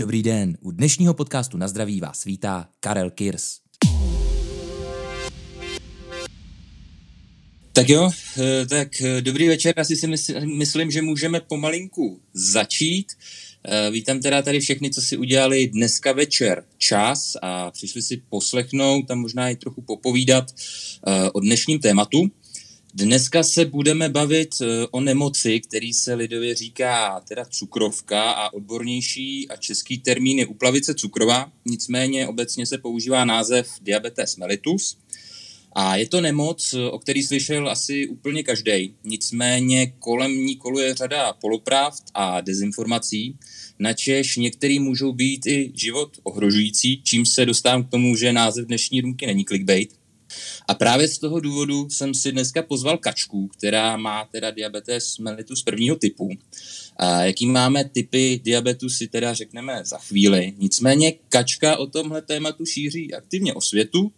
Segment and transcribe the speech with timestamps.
[0.00, 3.58] Dobrý den, u dnešního podcastu na zdraví vás vítá Karel Kirs.
[7.72, 10.06] Tak jo, eh, tak eh, dobrý večer, asi si
[10.44, 13.06] myslím, že můžeme pomalinku začít.
[13.64, 19.10] Eh, vítám teda tady všechny, co si udělali dneska večer čas a přišli si poslechnout
[19.10, 20.44] a možná i trochu popovídat
[21.32, 22.30] o dnešním tématu.
[22.94, 29.48] Dneska se budeme bavit eh, o nemoci, který se lidově říká teda cukrovka a odbornější
[29.48, 34.96] a český termín je uplavice cukrová, nicméně obecně se používá název diabetes mellitus.
[35.72, 38.94] A je to nemoc, o který slyšel asi úplně každý.
[39.04, 43.36] Nicméně kolem ní koluje řada polopravd a dezinformací,
[43.78, 49.00] načež některý můžou být i život ohrožující, čím se dostávám k tomu, že název dnešní
[49.00, 49.99] růmky není clickbait.
[50.68, 55.62] A právě z toho důvodu jsem si dneska pozval Kačku, která má teda diabetes mellitus
[55.62, 56.28] prvního typu.
[56.96, 60.52] A jaký máme typy diabetu si teda řekneme za chvíli.
[60.58, 64.12] Nicméně Kačka o tomhle tématu šíří aktivně o světu.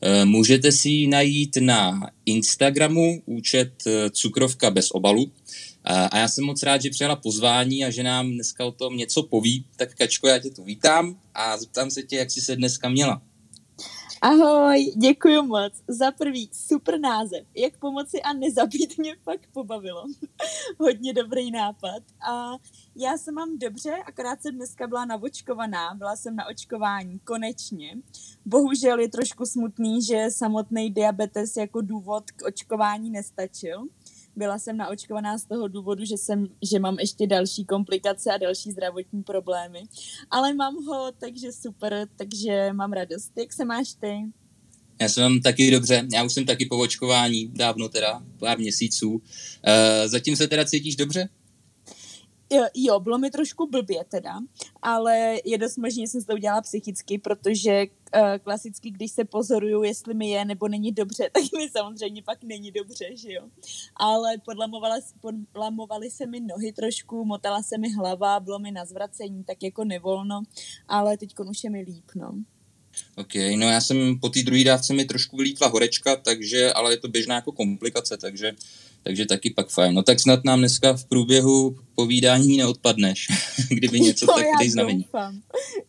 [0.00, 5.32] E, můžete si ji najít na Instagramu, účet e, Cukrovka bez obalu.
[5.84, 9.22] A já jsem moc rád, že přijala pozvání a že nám dneska o tom něco
[9.22, 9.64] poví.
[9.76, 13.22] Tak Kačko, já tě tu vítám a zeptám se tě, jak jsi se dneska měla.
[14.24, 15.72] Ahoj, děkuji moc.
[15.88, 17.46] Za prvý, super název.
[17.56, 20.04] Jak pomoci a nezabít mě fakt pobavilo.
[20.78, 22.02] Hodně dobrý nápad.
[22.30, 22.52] A
[22.96, 27.98] já se mám dobře, akorát jsem dneska byla navočkovaná, byla jsem na očkování, konečně.
[28.46, 33.86] Bohužel je trošku smutný, že samotný diabetes jako důvod k očkování nestačil
[34.36, 38.70] byla jsem naočkovaná z toho důvodu, že, jsem, že mám ještě další komplikace a další
[38.70, 39.82] zdravotní problémy.
[40.30, 43.32] Ale mám ho, takže super, takže mám radost.
[43.38, 44.16] Jak se máš ty?
[45.00, 49.10] Já jsem taky dobře, já už jsem taky po očkování, dávno teda, pár měsíců.
[49.10, 49.20] Uh,
[50.06, 51.28] zatím se teda cítíš dobře?
[52.74, 54.40] jo, bylo mi trošku blbě teda,
[54.82, 57.86] ale je dost možné, že jsem to udělala psychicky, protože
[58.44, 62.70] klasicky, když se pozoruju, jestli mi je nebo není dobře, tak mi samozřejmě pak není
[62.70, 63.42] dobře, že jo.
[63.96, 69.44] Ale podlamovala, podlamovaly se mi nohy trošku, motala se mi hlava, bylo mi na zvracení,
[69.44, 70.42] tak jako nevolno,
[70.88, 72.34] ale teď už je mi líp, no.
[73.16, 76.96] OK, no já jsem po té druhé dávce mi trošku vylítla horečka, takže, ale je
[76.96, 78.52] to běžná jako komplikace, takže
[79.02, 79.94] takže taky pak fajn.
[79.94, 83.28] No tak snad nám dneska v průběhu povídání neodpadneš,
[83.68, 85.02] kdyby něco no, tak já znamení.
[85.02, 85.40] Doufám.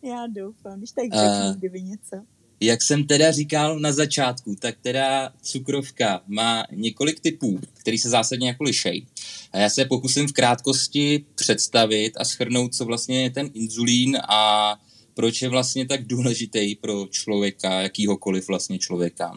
[0.04, 2.16] Já doufám, když tak řeknu, kdyby něco.
[2.60, 8.48] Jak jsem teda říkal na začátku, tak teda cukrovka má několik typů, který se zásadně
[8.48, 9.06] jako lišej.
[9.52, 14.76] A já se pokusím v krátkosti představit a schrnout, co vlastně je ten inzulín a
[15.14, 19.34] proč je vlastně tak důležitý pro člověka, jakýhokoliv vlastně člověka.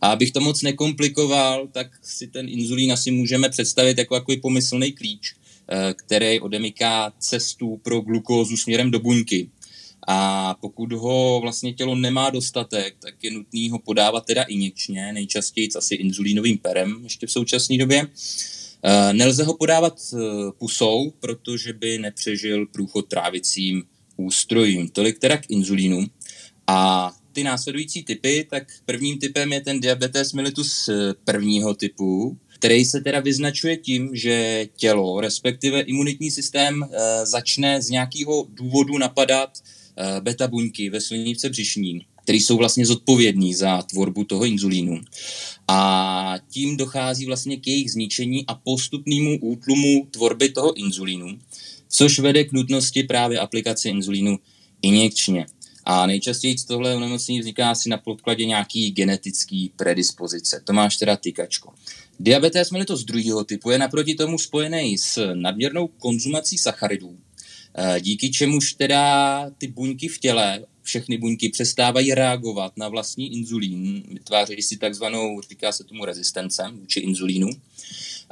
[0.00, 4.92] A abych to moc nekomplikoval, tak si ten inzulín asi můžeme představit jako takový pomyslný
[4.92, 5.34] klíč,
[5.68, 9.50] eh, který odemyká cestu pro glukózu směrem do buňky.
[10.06, 15.68] A pokud ho vlastně tělo nemá dostatek, tak je nutný ho podávat teda injekčně, nejčastěji
[15.76, 18.06] asi inzulínovým perem ještě v současné době.
[18.82, 20.18] Eh, nelze ho podávat eh,
[20.58, 23.84] pusou, protože by nepřežil průchod trávicím
[24.24, 24.88] ústrojím.
[24.88, 26.06] Tolik teda k inzulínu.
[26.66, 32.84] A ty následující typy, tak prvním typem je ten diabetes mellitus eh, prvního typu, který
[32.84, 39.50] se teda vyznačuje tím, že tělo, respektive imunitní systém, e, začne z nějakého důvodu napadat
[39.58, 45.00] e, beta buňky ve slinivce břišní, které jsou vlastně zodpovědní za tvorbu toho inzulínu.
[45.68, 51.38] A tím dochází vlastně k jejich zničení a postupnému útlumu tvorby toho inzulínu
[51.90, 54.38] což vede k nutnosti právě aplikace inzulínu
[54.82, 55.46] injekčně.
[55.84, 60.62] A nejčastěji tohle onemocnění vzniká asi na podkladě nějaký genetický predispozice.
[60.64, 61.72] To máš teda tykačko.
[62.20, 67.18] Diabetes mellitus druhého typu je naproti tomu spojený s nadměrnou konzumací sacharidů,
[67.74, 74.02] eh, díky čemuž teda ty buňky v těle, všechny buňky přestávají reagovat na vlastní inzulín,
[74.12, 77.48] vytvářejí si takzvanou, říká se tomu rezistencem vůči inzulínu.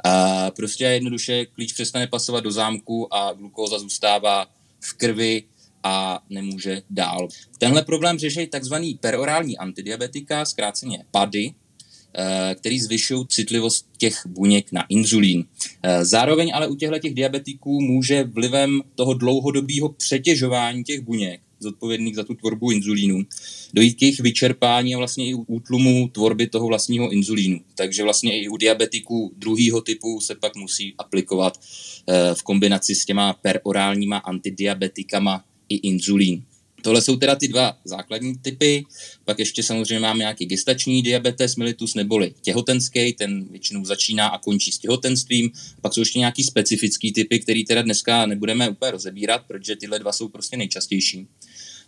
[0.03, 4.47] A prostě jednoduše klíč přestane pasovat do zámku a glukóza zůstává
[4.79, 5.43] v krvi
[5.83, 7.27] a nemůže dál.
[7.57, 14.85] Tenhle problém řeší takzvaný perorální antidiabetika, zkráceně PADy, eh, který zvyšují citlivost těch buněk na
[14.89, 15.45] inzulín.
[15.83, 22.15] Eh, zároveň ale u těchto těch diabetiků může vlivem toho dlouhodobého přetěžování těch buněk zodpovědných
[22.15, 23.25] za tu tvorbu inzulínu,
[23.73, 27.59] dojít k jejich vyčerpání a vlastně i útlumu tvorby toho vlastního inzulínu.
[27.75, 33.05] Takže vlastně i u diabetiků druhého typu se pak musí aplikovat eh, v kombinaci s
[33.05, 36.43] těma perorálníma antidiabetikama i inzulín.
[36.81, 38.85] Tohle jsou teda ty dva základní typy,
[39.25, 44.71] pak ještě samozřejmě máme nějaký gestační diabetes mellitus neboli těhotenský, ten většinou začíná a končí
[44.71, 45.51] s těhotenstvím,
[45.81, 50.11] pak jsou ještě nějaký specifický typy, který teda dneska nebudeme úplně rozebírat, protože tyhle dva
[50.11, 51.27] jsou prostě nejčastější.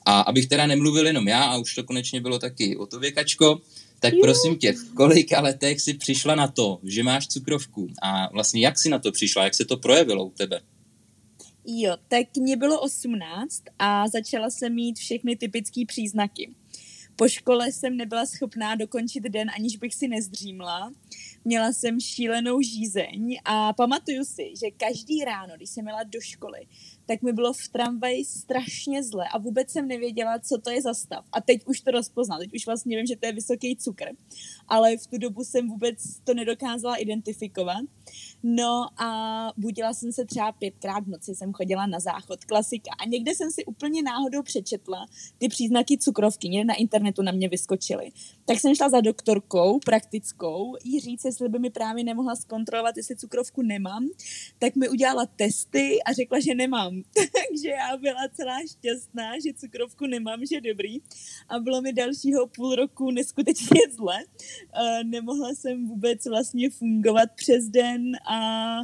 [0.05, 3.61] A abych teda nemluvil jenom já, a už to konečně bylo taky o to věkačko,
[3.99, 8.61] tak prosím tě, v kolika letech si přišla na to, že máš cukrovku a vlastně
[8.61, 10.61] jak si na to přišla, jak se to projevilo u tebe?
[11.65, 16.51] Jo, tak mě bylo 18 a začala jsem mít všechny typické příznaky.
[17.15, 20.91] Po škole jsem nebyla schopná dokončit den, aniž bych si nezdřímla.
[21.45, 26.59] Měla jsem šílenou žízeň a pamatuju si, že každý ráno, když jsem jela do školy,
[27.11, 30.93] tak mi bylo v tramvaji strašně zle a vůbec jsem nevěděla, co to je za
[30.93, 31.25] stav.
[31.31, 34.05] A teď už to rozpoznal, teď už vlastně vím, že to je vysoký cukr,
[34.67, 37.81] ale v tu dobu jsem vůbec to nedokázala identifikovat.
[38.43, 42.91] No a budila jsem se třeba pětkrát v noci, jsem chodila na záchod, klasika.
[42.99, 45.05] A někde jsem si úplně náhodou přečetla
[45.37, 48.11] ty příznaky cukrovky, někde na internetu na mě vyskočily.
[48.45, 53.15] Tak jsem šla za doktorkou praktickou jí říct, jestli by mi právě nemohla zkontrolovat, jestli
[53.15, 54.09] cukrovku nemám.
[54.59, 57.01] Tak mi udělala testy a řekla, že nemám.
[57.15, 60.97] Takže já byla celá šťastná, že cukrovku nemám, že dobrý.
[61.49, 64.17] A bylo mi dalšího půl roku neskutečně zle.
[65.03, 68.79] Nemohla jsem vůbec vlastně fungovat přes den a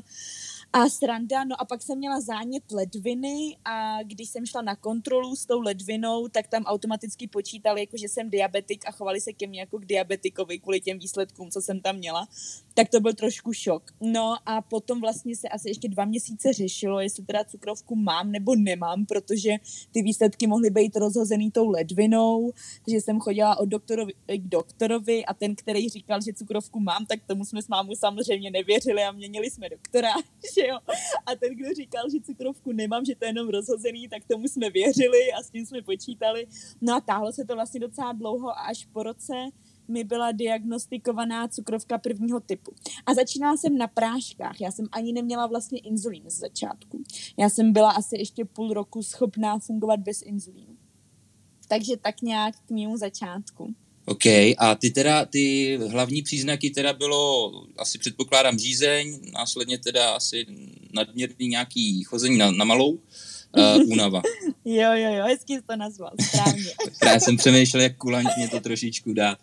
[0.77, 5.35] a sranda, no a pak jsem měla zánět ledviny a když jsem šla na kontrolu
[5.35, 9.47] s tou ledvinou, tak tam automaticky počítali, jako že jsem diabetik a chovali se ke
[9.47, 12.27] mně jako k diabetikovi kvůli těm výsledkům, co jsem tam měla.
[12.73, 13.83] Tak to byl trošku šok.
[14.01, 18.55] No a potom vlastně se asi ještě dva měsíce řešilo, jestli teda cukrovku mám nebo
[18.55, 19.51] nemám, protože
[19.91, 22.51] ty výsledky mohly být rozhozený tou ledvinou,
[22.85, 27.19] takže jsem chodila od doktorovi, k doktorovi a ten, který říkal, že cukrovku mám, tak
[27.27, 30.11] tomu jsme s mámou samozřejmě nevěřili a měnili jsme doktora,
[30.55, 30.77] že jo.
[31.25, 34.69] A ten, kdo říkal, že cukrovku nemám, že to je jenom rozhozený, tak tomu jsme
[34.69, 36.47] věřili a s tím jsme počítali.
[36.81, 39.33] No a táhlo se to vlastně docela dlouho a až po roce
[39.87, 42.71] mi byla diagnostikovaná cukrovka prvního typu.
[43.05, 44.61] A začínala jsem na práškách.
[44.61, 47.03] Já jsem ani neměla vlastně inzulín z začátku.
[47.37, 50.77] Já jsem byla asi ještě půl roku schopná fungovat bez inzulínu.
[51.67, 53.75] Takže tak nějak k mému začátku.
[54.09, 54.25] OK,
[54.57, 60.45] a ty teda, ty hlavní příznaky teda bylo, asi předpokládám řízeň, následně teda asi
[60.93, 62.99] nadměrný nějaký chození na, na malou, uh,
[63.91, 64.21] únava.
[64.65, 66.71] jo, jo, jo, hezky jsi to nazval, správně.
[67.05, 69.37] Já jsem přemýšlel, jak kulantně to trošičku dá.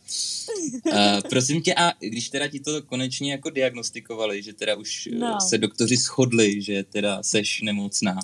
[0.86, 0.92] Uh,
[1.28, 5.38] prosím tě, a když teda ti to konečně jako diagnostikovali, že teda už no.
[5.40, 8.18] se doktoři shodli, že teda seš nemocná,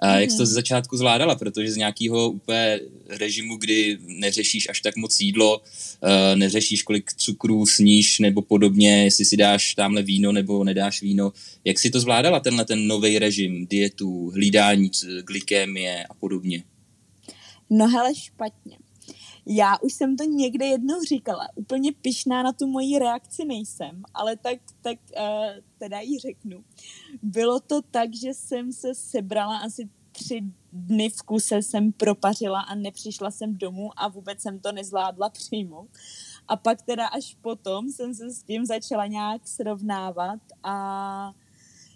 [0.00, 0.46] a jak jsi to mhm.
[0.46, 6.08] z začátku zvládala, protože z nějakého úplně režimu, kdy neřešíš až tak moc jídlo, uh,
[6.34, 11.32] neřešíš kolik cukrů sníš nebo podobně, jestli si dáš tamhle víno nebo nedáš víno,
[11.64, 14.90] jak si to zvládala tenhle ten nový režim, dietu, hlídání
[15.26, 16.62] glykémie a podobně?
[17.70, 18.76] No hele, špatně.
[19.52, 24.36] Já už jsem to někde jednou říkala, úplně pišná na tu moji reakci nejsem, ale
[24.36, 25.24] tak, tak uh,
[25.78, 26.64] teda jí řeknu.
[27.22, 30.42] Bylo to tak, že jsem se sebrala asi tři
[30.72, 35.88] dny v kuse jsem propařila a nepřišla jsem domů a vůbec jsem to nezvládla přijmout.
[36.48, 41.34] A pak teda až potom jsem se s tím začala nějak srovnávat a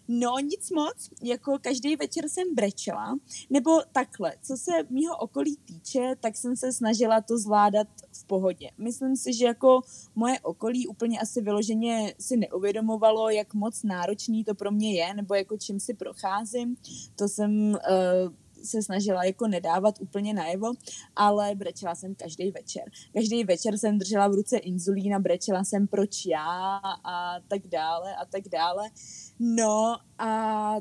[0.09, 3.19] No nic moc, jako každý večer jsem brečela,
[3.51, 8.71] nebo takhle, co se mýho okolí týče, tak jsem se snažila to zvládat v pohodě.
[8.79, 9.81] Myslím si, že jako
[10.15, 15.35] moje okolí úplně asi vyloženě si neuvědomovalo, jak moc náročný to pro mě je, nebo
[15.35, 16.77] jako čím si procházím.
[17.17, 18.35] To jsem uh,
[18.65, 20.73] se snažila jako nedávat úplně najevo,
[21.17, 22.83] ale brečela jsem každý večer.
[23.15, 28.17] Každý večer jsem držela v ruce inzulín a brečela jsem proč já a tak dále
[28.17, 28.91] a tak dále.
[29.39, 30.77] No a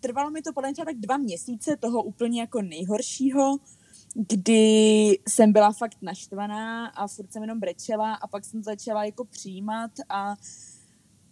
[0.00, 3.56] trvalo mi to podle mě tak dva měsíce toho úplně jako nejhoršího,
[4.14, 9.24] kdy jsem byla fakt naštvaná a furt jsem jenom brečela a pak jsem začala jako
[9.24, 10.36] přijímat a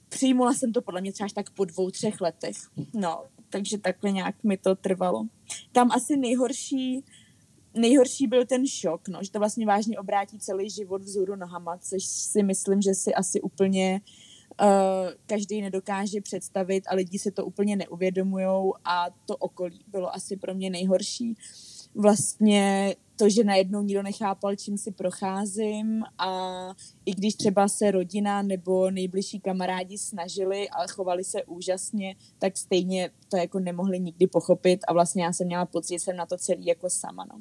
[0.09, 2.57] přijmula jsem to podle mě třeba až tak po dvou, třech letech.
[2.95, 5.27] No, takže takhle nějak mi to trvalo.
[5.73, 7.05] Tam asi nejhorší,
[7.75, 12.05] nejhorší byl ten šok, no, že to vlastně vážně obrátí celý život vzhůru nohama, což
[12.05, 14.30] si myslím, že si asi úplně uh,
[15.27, 20.55] každý nedokáže představit a lidi si to úplně neuvědomují a to okolí bylo asi pro
[20.55, 21.35] mě nejhorší.
[21.95, 26.31] Vlastně to, že najednou nikdo nechápal, čím si procházím a
[27.07, 33.11] i když třeba se rodina nebo nejbližší kamarádi snažili a chovali se úžasně, tak stejně
[33.29, 36.39] to jako nemohli nikdy pochopit a vlastně já jsem měla pocit, že jsem na to
[36.39, 37.41] celý jako sama, no.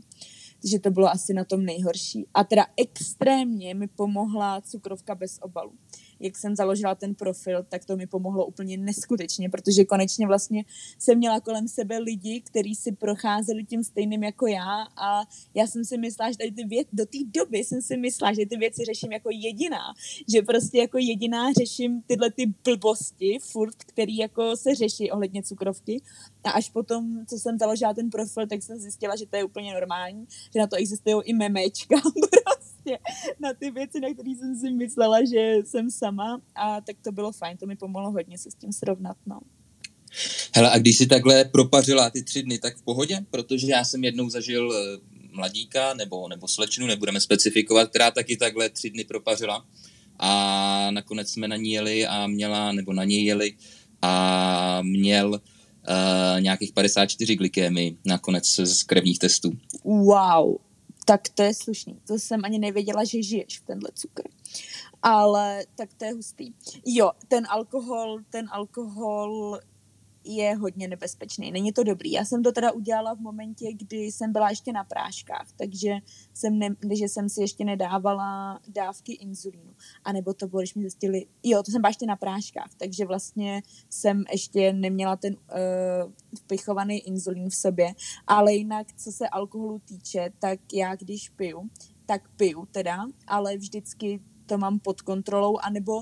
[0.62, 2.28] Takže to bylo asi na tom nejhorší.
[2.34, 5.72] A teda extrémně mi pomohla cukrovka bez obalu.
[6.20, 10.66] Jak jsem založila ten profil, tak to mi pomohlo úplně neskutečně, protože konečně vlastně
[10.98, 15.22] jsem měla kolem sebe lidi, kteří si procházeli tím stejným jako já a
[15.54, 18.46] já jsem si myslela, že tady ty věci, do té doby jsem si myslela, že
[18.46, 19.94] ty věci řeším jako jediná,
[20.34, 26.02] že prostě jako jediná řeším tyhle ty blbosti furt, který jako se řeší ohledně cukrovky.
[26.44, 29.74] A až potom, co jsem založila ten profil, tak jsem zjistila, že to je úplně
[29.74, 31.96] normální, že na to existují i memečka
[32.84, 33.00] prostě
[33.40, 37.32] na ty věci, na které jsem si myslela, že jsem sama a tak to bylo
[37.32, 39.40] fajn, to mi pomohlo hodně se s tím srovnat, no.
[40.56, 43.20] Hele, a když si takhle propařila ty tři dny, tak v pohodě?
[43.30, 45.00] Protože já jsem jednou zažil eh,
[45.32, 49.66] mladíka nebo, nebo slečnu, nebudeme specifikovat, která taky takhle tři dny propařila
[50.20, 53.54] a nakonec jsme na ní jeli a měla, nebo na něj jeli
[54.02, 59.52] a měl uh, nějakých 54 glykémy nakonec z krevních testů.
[59.84, 60.56] Wow,
[61.10, 62.00] tak to je slušný.
[62.08, 64.22] To jsem ani nevěděla, že žiješ v tenhle cukr.
[65.02, 66.54] Ale tak to je hustý.
[66.86, 69.60] Jo, ten alkohol, ten alkohol
[70.36, 71.52] je hodně nebezpečný.
[71.52, 72.12] Není to dobrý.
[72.12, 75.96] Já jsem to teda udělala v momentě, kdy jsem byla ještě na práškách, takže
[76.34, 79.74] jsem, ne, že jsem si ještě nedávala dávky inzulínu.
[80.04, 83.06] A nebo to bylo, když mi zjistili, jo, to jsem byla ještě na práškách, takže
[83.06, 87.94] vlastně jsem ještě neměla ten uh, vpichovaný inzulín v sobě.
[88.28, 91.70] Ale jinak, co se alkoholu týče, tak já když piju,
[92.06, 96.02] tak piju teda, ale vždycky to mám pod kontrolou, anebo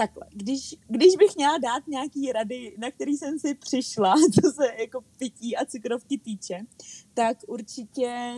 [0.00, 4.66] takhle, když, když bych měla dát nějaký rady, na který jsem si přišla, co se
[4.78, 6.60] jako pití a cukrovky týče,
[7.14, 8.32] tak určitě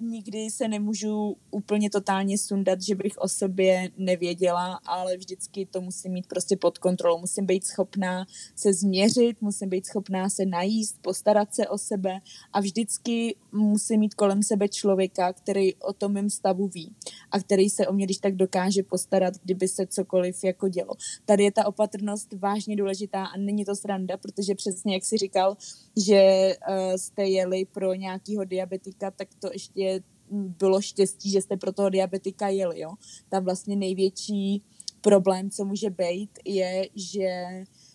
[0.00, 6.12] nikdy se nemůžu úplně totálně sundat, že bych o sobě nevěděla, ale vždycky to musím
[6.12, 7.18] mít prostě pod kontrolou.
[7.18, 12.20] Musím být schopná se změřit, musím být schopná se najíst, postarat se o sebe
[12.52, 16.94] a vždycky musím mít kolem sebe člověka, který o tom mém stavu ví
[17.30, 20.94] a který se o mě když tak dokáže postarat, kdyby se cokoliv jako dělo.
[21.24, 25.56] Tady je ta opatrnost vážně důležitá a není to sranda, protože přesně jak si říkal,
[25.96, 30.00] že uh, jste jeli pro nějakého diabetika, tak to ještě
[30.32, 32.80] bylo štěstí, že jste pro toho diabetika jeli.
[32.80, 32.94] Jo?
[33.28, 34.62] Tam vlastně největší
[35.00, 37.28] problém, co může být, je, že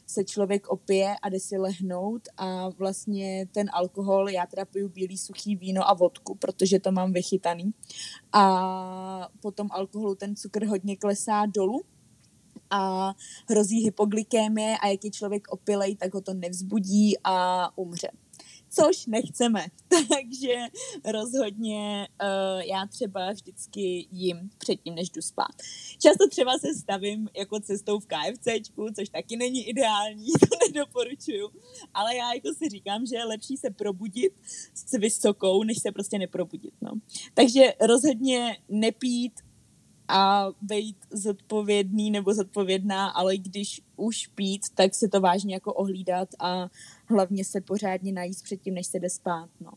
[0.08, 5.18] se člověk opije a jde si lehnout a vlastně ten alkohol, já teda piju bílý
[5.18, 7.74] suchý víno a vodku, protože to mám vychytaný
[8.34, 11.82] a potom alkoholu ten cukr hodně klesá dolů
[12.70, 13.14] a
[13.50, 18.10] hrozí hypoglykémie a jak je člověk opilej, tak ho to nevzbudí a umře
[18.74, 19.66] což nechceme.
[20.10, 20.56] Takže
[21.06, 25.56] rozhodně uh, já třeba vždycky jim předtím, než jdu spát.
[26.02, 31.50] Často třeba se stavím jako cestou v KFCčku, což taky není ideální, to nedoporučuju,
[31.94, 34.34] ale já jako si říkám, že je lepší se probudit
[34.74, 36.74] s vysokou, než se prostě neprobudit.
[36.82, 36.92] No.
[37.34, 39.34] Takže rozhodně nepít
[40.14, 46.30] a být zodpovědný nebo zodpovědná, ale když už pít, tak se to vážně jako ohlídat
[46.40, 46.68] a
[47.06, 49.72] hlavně se pořádně najíst předtím, než se jde spát, no.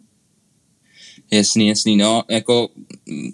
[1.31, 2.69] Jasný, jasný, no, jako
[3.07, 3.33] mm,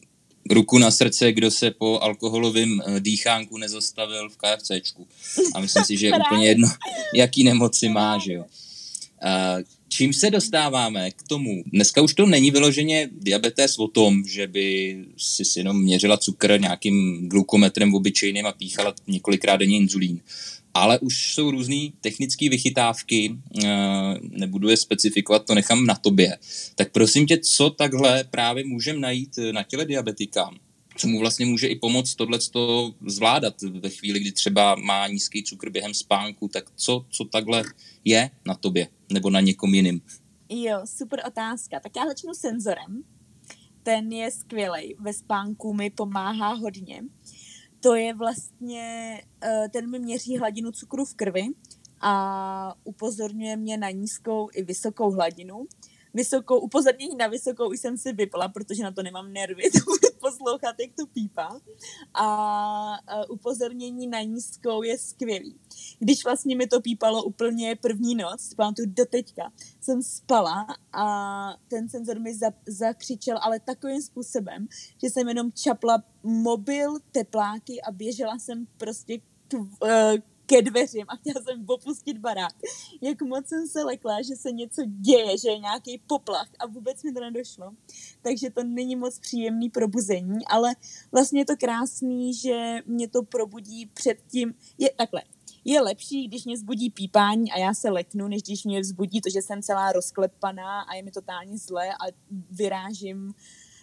[0.51, 5.09] ruku na srdce, kdo se po alkoholovém eh, dýchánku nezastavil v KFCčku.
[5.55, 6.69] A myslím si, že je úplně jedno,
[7.15, 8.45] jaký nemoci má, že jo.
[9.25, 11.63] Uh, čím se dostáváme k tomu?
[11.67, 17.29] Dneska už to není vyloženě diabetes o tom, že by si jenom měřila cukr nějakým
[17.29, 20.21] glukometrem obyčejným a píchala několikrát denně inzulín.
[20.75, 23.69] Ale už jsou různé technické vychytávky, eh,
[24.31, 26.39] nebudu je specifikovat, to nechám na tobě.
[26.75, 30.51] Tak prosím tě, co takhle právě můžeme najít na těle diabetika?
[30.97, 32.39] Co mu vlastně může i pomoct tohle
[33.07, 37.65] zvládat ve chvíli, kdy třeba má nízký cukr během spánku, tak co, co takhle
[38.05, 40.01] je na tobě nebo na někom jiným?
[40.49, 41.81] Jo, super otázka.
[41.81, 43.05] Tak já začnu senzorem.
[43.83, 44.97] Ten je skvělý.
[45.01, 47.03] Ve spánku mi pomáhá hodně.
[47.81, 51.47] To je vlastně, eh, ten mi měří hladinu cukru v krvi
[52.01, 55.67] a upozorňuje mě na nízkou i vysokou hladinu
[56.15, 59.81] vysokou, upozornění na vysokou už jsem si vypla, protože na to nemám nervy to
[60.21, 61.61] poslouchat, jak to pípá.
[62.15, 62.99] A,
[63.31, 65.57] upozornění na nízkou je skvělý.
[65.99, 71.07] Když vlastně mi to pípalo úplně první noc, pamatuju do teďka, jsem spala a
[71.69, 74.69] ten senzor mi za, zakřičel, ale takovým způsobem,
[75.03, 79.55] že jsem jenom čapla mobil, tepláky a běžela jsem prostě k,
[79.87, 82.55] eh, ke dveřím a chtěla jsem opustit barák.
[83.01, 87.03] Jak moc jsem se lekla, že se něco děje, že je nějaký poplach a vůbec
[87.03, 87.73] mi to nedošlo.
[88.23, 90.75] Takže to není moc příjemný probuzení, ale
[91.13, 94.55] vlastně je to krásný, že mě to probudí předtím.
[94.79, 95.23] Je takhle,
[95.65, 99.31] je lepší, když mě zbudí pípání a já se leknu, než když mě vzbudí to,
[99.31, 102.13] že jsem celá rozklepaná a je mi totálně zle a
[102.51, 103.35] vyrážím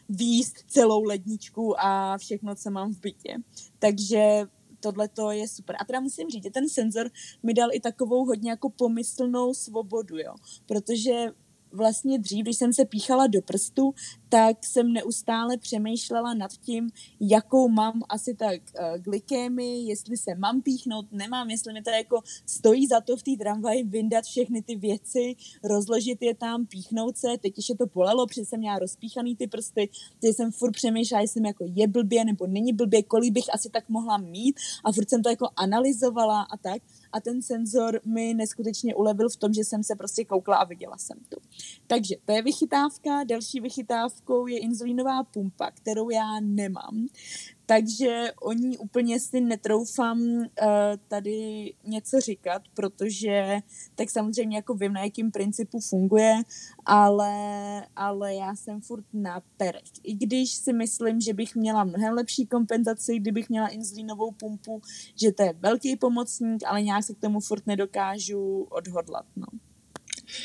[0.09, 3.35] výst celou ledničku a všechno, co mám v bytě.
[3.79, 4.47] Takže
[4.79, 5.75] tohle to je super.
[5.79, 7.09] A teda musím říct, že ten senzor
[7.43, 10.35] mi dal i takovou hodně jako pomyslnou svobodu, jo.
[10.65, 11.31] Protože
[11.71, 13.93] vlastně dřív, když jsem se píchala do prstu,
[14.29, 18.61] tak jsem neustále přemýšlela nad tím, jakou mám asi tak
[19.05, 23.31] uh, jestli se mám píchnout, nemám, jestli mi to jako stojí za to v té
[23.39, 28.45] tramvaji vyndat všechny ty věci, rozložit je tam, píchnout se, teď ještě to bolelo, protože
[28.45, 29.89] jsem měla rozpíchaný ty prsty,
[30.21, 33.89] teď jsem furt přemýšlela, jestli jako je blbě nebo není blbě, kolik bych asi tak
[33.89, 34.55] mohla mít.
[34.83, 39.37] A furt jsem to jako analyzovala a tak a ten senzor mi neskutečně ulevil v
[39.37, 41.37] tom, že jsem se prostě koukla a viděla jsem to.
[41.87, 47.07] Takže to je vychytávka, další vychytávkou je inzulínová pumpa, kterou já nemám.
[47.69, 50.47] Takže o ní úplně si netroufám uh,
[51.07, 53.57] tady něco říkat, protože
[53.95, 56.33] tak samozřejmě jako vím, na jakým principu funguje,
[56.85, 57.33] ale,
[57.95, 59.83] ale já jsem furt na perech.
[60.03, 64.81] I když si myslím, že bych měla mnohem lepší kompenzaci, kdybych měla inzulínovou pumpu,
[65.21, 69.25] že to je velký pomocník, ale nějak se k tomu furt nedokážu odhodlat.
[69.35, 69.47] No.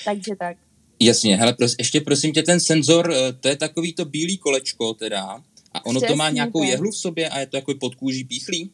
[0.04, 0.57] Takže tak.
[1.00, 4.95] Jasně, hele, pros, ještě prosím tě, ten senzor, eh, to je takový to bílý kolečko
[4.95, 5.43] teda,
[5.75, 6.69] a ono Přesně to má nějakou tak.
[6.69, 8.73] jehlu v sobě a je to jako pod kůží píchlý?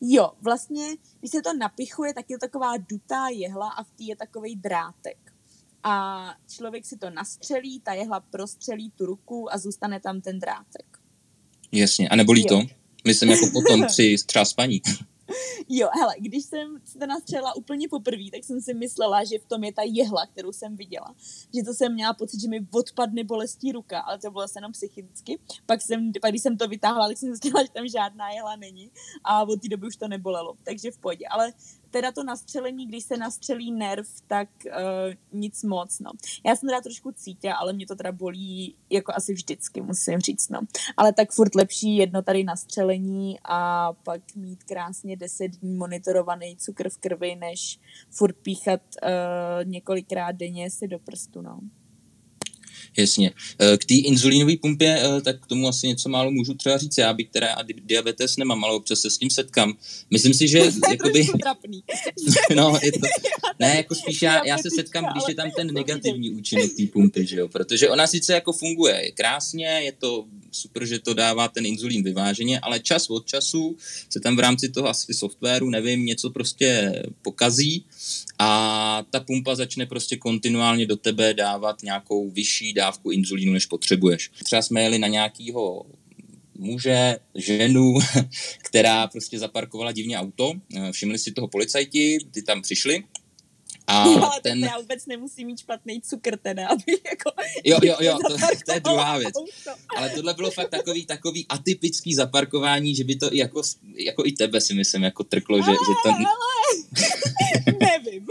[0.00, 0.84] Jo, vlastně,
[1.20, 4.56] když se to napichuje, tak je to taková dutá jehla a v té je takový
[4.56, 5.32] drátek.
[5.82, 10.98] A člověk si to nastřelí, ta jehla prostřelí tu ruku a zůstane tam ten drátek.
[11.72, 12.46] Jasně, a nebolí jo.
[12.48, 12.66] to?
[13.06, 14.82] Myslím jako potom při třeba spaní.
[15.68, 19.46] Jo, hele, když jsem se to nastřela úplně poprvé, tak jsem si myslela, že v
[19.46, 21.14] tom je ta jehla, kterou jsem viděla.
[21.54, 24.72] Že to jsem měla pocit, že mi odpadne bolestí ruka, ale to bylo se jenom
[24.72, 25.38] psychicky.
[25.66, 28.90] Pak, jsem, pak když jsem to vytáhla, tak jsem zjistila, že tam žádná jehla není
[29.24, 31.26] a od té doby už to nebolelo, takže v pohodě.
[31.30, 31.52] Ale
[31.90, 34.72] teda to nastřelení, když se nastřelí nerv, tak uh,
[35.32, 36.10] nic moc, no.
[36.46, 40.48] Já jsem teda trošku cítila, ale mě to teda bolí jako asi vždycky, musím říct,
[40.48, 40.60] no.
[40.96, 46.88] Ale tak furt lepší jedno tady nastřelení a pak mít krásně 10 dní monitorovaný cukr
[46.88, 47.80] v krvi, než
[48.10, 49.08] furt píchat uh,
[49.64, 51.60] několikrát denně si do prstu, no.
[52.96, 53.32] Jasně.
[53.58, 56.98] Eh, k té inzulínové pumpě, eh, tak k tomu asi něco málo můžu třeba říct.
[56.98, 59.74] Já bych teda a diabetes nemám, ale občas se s tím setkám.
[60.10, 60.58] Myslím si, že
[60.90, 61.26] jakoby...
[62.54, 62.98] no, je to...
[63.60, 67.26] Ne, jako spíš já, já se setkám, když je tam ten negativní účinek té pumpy,
[67.26, 67.48] že jo?
[67.48, 72.60] Protože ona sice jako funguje krásně, je to super, že to dává ten inzulín vyváženě,
[72.60, 73.76] ale čas od času
[74.10, 77.84] se tam v rámci toho asi softwaru, nevím, něco prostě pokazí
[78.38, 84.30] a ta pumpa začne prostě kontinuálně do tebe dávat nějakou vyšší dávku inzulínu, než potřebuješ.
[84.44, 85.86] Třeba jsme jeli na nějakýho
[86.58, 87.94] muže, ženu,
[88.64, 90.52] která prostě zaparkovala divně auto.
[90.90, 93.04] Všimli si toho policajti, ty tam přišli
[93.90, 94.58] a no, ale ten...
[94.58, 97.30] já vůbec nemusím mít špatný cukr teda, aby jako...
[97.64, 99.34] Jo, jo, jo, to, to je druhá věc.
[99.96, 103.62] Ale tohle bylo fakt takový, takový atypický zaparkování, že by to jako,
[103.94, 106.10] jako i tebe si myslím jako trklo, že, ale, že to...
[106.10, 106.24] Ale...
[107.80, 108.26] nevím.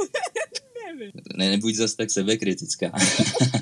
[1.37, 2.91] Ne, nebuď zase tak sebekritická.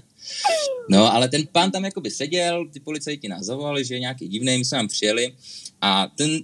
[0.90, 4.58] no, ale ten pán tam jakoby seděl, ty policajti nás zavolali, že je nějaký divný,
[4.58, 5.34] my jsme tam přijeli
[5.82, 6.42] a ten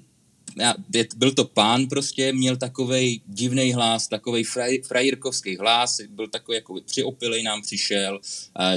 [0.57, 0.75] já,
[1.15, 6.81] byl to pán prostě, měl takový divný hlas, takový fraj, frajírkovský hlas, byl takový jako
[6.85, 8.19] přiopilej nám přišel,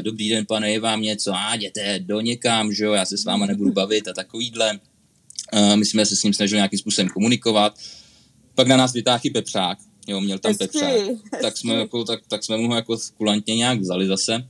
[0.00, 3.24] dobrý den pane, je vám něco, a jděte do někam, že jo, já se s
[3.24, 4.80] váma nebudu bavit a takovýhle.
[5.74, 7.78] My jsme se s ním snažili nějakým způsobem komunikovat.
[8.54, 10.78] Pak na nás vytáhl pepřák, jo, měl tam hezky.
[11.42, 14.48] Tak jsme, jako, tak, tak jsme mu ho jako kulantně nějak vzali zase.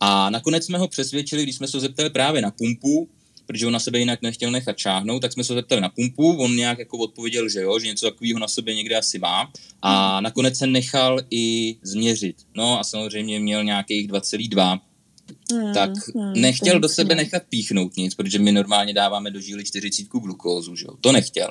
[0.00, 3.08] A nakonec jsme ho přesvědčili, když jsme se zeptali právě na pumpu,
[3.46, 6.56] protože on na sebe jinak nechtěl nechat čáhnout, tak jsme se zeptali na pumpu, on
[6.56, 10.58] nějak jako odpověděl, že jo, že něco takového na sobě někde asi má a nakonec
[10.58, 12.36] se nechal i změřit.
[12.54, 14.80] No a samozřejmě měl nějakých 2,2
[15.52, 19.64] Hmm, tak hmm, nechtěl do sebe nechat píchnout nic, protože my normálně dáváme do žíly
[19.64, 20.94] 40 glukózu, že jo?
[21.00, 21.48] to nechtěl.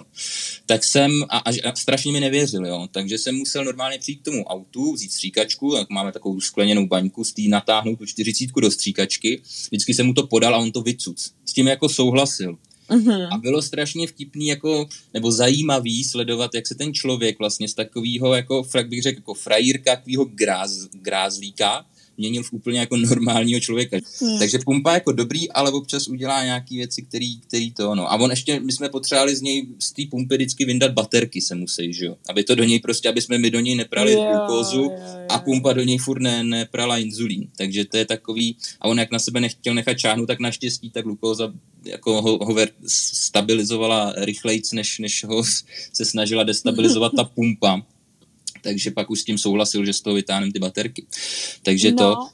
[0.66, 2.88] Tak jsem, a, a, a strašně mi nevěřil, jo?
[2.92, 7.24] takže jsem musel normálně přijít k tomu autu, vzít stříkačku, tak máme takovou skleněnou baňku,
[7.24, 10.82] z té natáhnout tu 40 do stříkačky, vždycky jsem mu to podal a on to
[10.82, 11.34] vycuc.
[11.46, 12.58] S tím jako souhlasil.
[12.90, 13.28] Uh-huh.
[13.32, 18.34] A bylo strašně vtipný, jako, nebo zajímavý sledovat, jak se ten člověk vlastně z takového,
[18.34, 21.86] jako, jak bych řekl, jako frajírka, takového gráz, grázlíka,
[22.18, 23.98] měnil v úplně jako normálního člověka.
[24.22, 24.40] Hmm.
[24.40, 28.12] Takže pumpa jako dobrý, ale občas udělá nějaké věci, který, který to, no.
[28.12, 31.56] A on ještě, my jsme potřebovali z něj, z té pumpy vždycky vyndat baterky se
[31.56, 32.16] musí, že jo.
[32.30, 34.92] Aby to do něj prostě, aby jsme my do něj neprali glukózu
[35.30, 37.48] a pumpa do něj furt ne, neprala inzulín.
[37.58, 41.02] Takže to je takový, a on jak na sebe nechtěl nechat čáhnout, tak naštěstí ta
[41.02, 41.54] glukóza
[41.86, 45.44] jako ho, ho ver, stabilizovala rychlejc, než, než ho
[45.94, 47.82] se snažila destabilizovat ta pumpa
[48.64, 51.08] takže pak už s tím souhlasil, že z toho vytáhneme ty baterky.
[51.64, 51.98] Takže no.
[51.98, 52.30] to...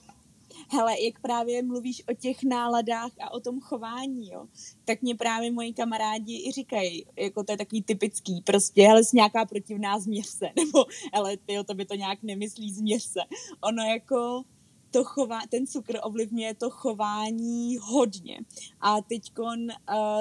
[0.72, 4.46] Hele, jak právě mluvíš o těch náladách a o tom chování, jo,
[4.86, 9.15] tak mě právě moji kamarádi i říkají, jako to je takový typický, prostě, hele, jsi
[9.15, 13.20] nějaká protivná změř se, nebo, hele, ty to by to nějak nemyslí, změř se.
[13.62, 14.44] Ono jako,
[14.92, 18.39] to chová, ten cukr ovlivňuje to chování hodně.
[18.82, 19.56] A teď uh,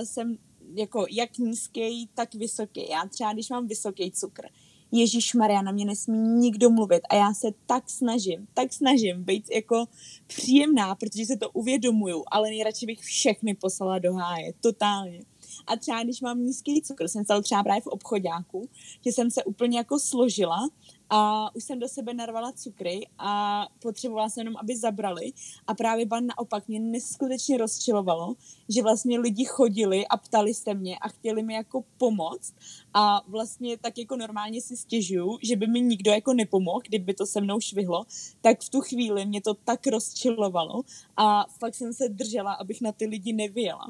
[0.05, 0.39] jsem
[0.75, 2.89] jako jak nízký, tak vysoký.
[2.91, 4.43] Já třeba, když mám vysoký cukr,
[4.93, 7.03] Ježíš Maria, na mě nesmí nikdo mluvit.
[7.11, 9.85] A já se tak snažím, tak snažím být jako
[10.27, 15.25] příjemná, protože se to uvědomuju, ale nejradši bych všechny poslala do háje, totálně.
[15.67, 18.69] A třeba když mám nízký cukr, jsem stala třeba právě v obchodáku,
[19.05, 20.69] že jsem se úplně jako složila
[21.11, 25.33] a už jsem do sebe narvala cukry a potřebovala jsem jenom, aby zabrali.
[25.67, 28.35] A právě ban naopak mě neskutečně rozčilovalo,
[28.69, 32.55] že vlastně lidi chodili a ptali se mě a chtěli mi jako pomoct
[32.95, 37.27] a vlastně tak jako normálně si stěžuju, že by mi nikdo jako nepomohl, kdyby to
[37.27, 38.07] se mnou švihlo,
[38.41, 40.83] tak v tu chvíli mě to tak rozčilovalo
[41.17, 43.87] a fakt jsem se držela, abych na ty lidi nevyjela.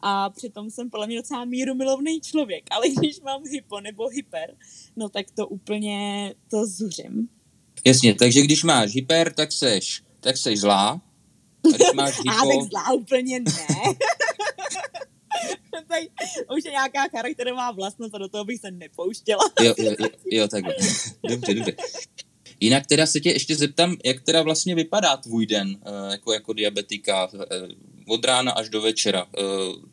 [0.00, 4.56] A přitom jsem podle mě docela míru milovný člověk, ale když mám hypo nebo hyper,
[4.96, 7.28] no tak to úplně to zuřím.
[7.84, 11.00] Jasně, takže když máš hyper, tak seš, tak seš zlá,
[11.64, 12.30] a když máš hypo...
[12.30, 13.66] A tak zlá úplně ne.
[15.88, 16.02] tak
[16.56, 19.42] už je nějaká charakterová vlastnost a do toho bych se nepouštěla.
[19.62, 20.64] jo, jo, jo, jo tak
[21.28, 21.76] dobře, dobře.
[22.60, 26.52] Jinak teda se tě ještě zeptám, jak teda vlastně vypadá tvůj den eh, jako, jako
[26.52, 27.68] diabetika eh,
[28.08, 29.26] od rána až do večera.
[29.38, 29.42] Eh,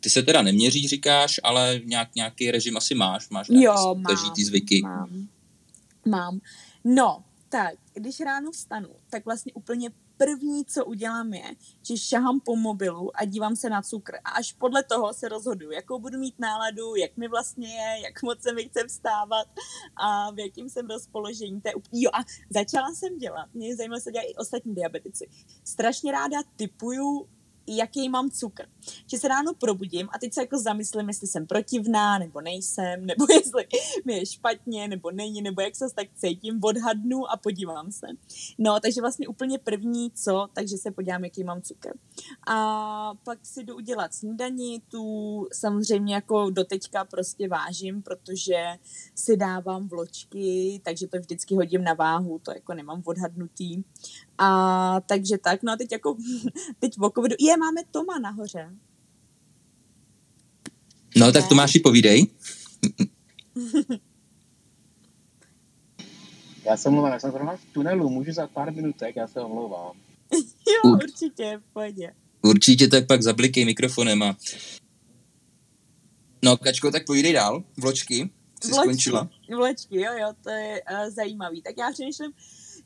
[0.00, 3.28] ty se teda neměří, říkáš, ale nějak, nějaký režim asi máš?
[3.28, 4.80] Máš jo, mám, zvyky?
[4.82, 5.28] Mám.
[6.06, 6.40] mám.
[6.84, 9.90] No, tak, když ráno vstanu, tak vlastně úplně
[10.24, 14.52] první, co udělám je, že šahám po mobilu a dívám se na cukr a až
[14.52, 18.52] podle toho se rozhoduju, jakou budu mít náladu, jak mi vlastně je, jak moc se
[18.52, 19.46] mi chce vstávat
[19.96, 21.60] a v jakým jsem rozpoložení.
[21.60, 21.74] To je.
[21.92, 22.18] Jo a
[22.50, 25.28] začala jsem dělat, mě zajímalo se dělat i ostatní diabetici.
[25.64, 27.28] Strašně ráda typuju
[27.66, 28.64] jaký mám cukr.
[29.06, 33.26] Že se ráno probudím a teď se jako zamyslím, jestli jsem protivná, nebo nejsem, nebo
[33.30, 33.66] jestli
[34.04, 38.06] mi je špatně, nebo není, nebo jak se tak cítím, odhadnu a podívám se.
[38.58, 41.92] No, takže vlastně úplně první co, takže se podívám, jaký mám cukr.
[42.46, 48.64] A pak si jdu udělat snídani, tu samozřejmě jako doteďka prostě vážím, protože
[49.14, 53.82] si dávám vločky, takže to vždycky hodím na váhu, to jako nemám odhadnutý.
[54.42, 56.16] A takže tak, no a teď jako,
[56.78, 58.70] teď v covidu, je, máme Toma nahoře.
[61.16, 62.26] No, tak Tomáši, povídej.
[66.64, 69.92] já se omlouvám, já jsem zrovna v tunelu, můžu za pár minutek, já se omlouvám.
[70.84, 71.96] jo, určitě, pojď.
[72.42, 74.36] Určitě, tak pak zablikej mikrofonem a...
[76.44, 79.28] No, Kačko, tak povídej dál, vločky, jsi vločky, skončila.
[79.56, 81.62] Vločky, jo, jo, to je uh, zajímavý.
[81.62, 82.32] Tak já přemýšlím,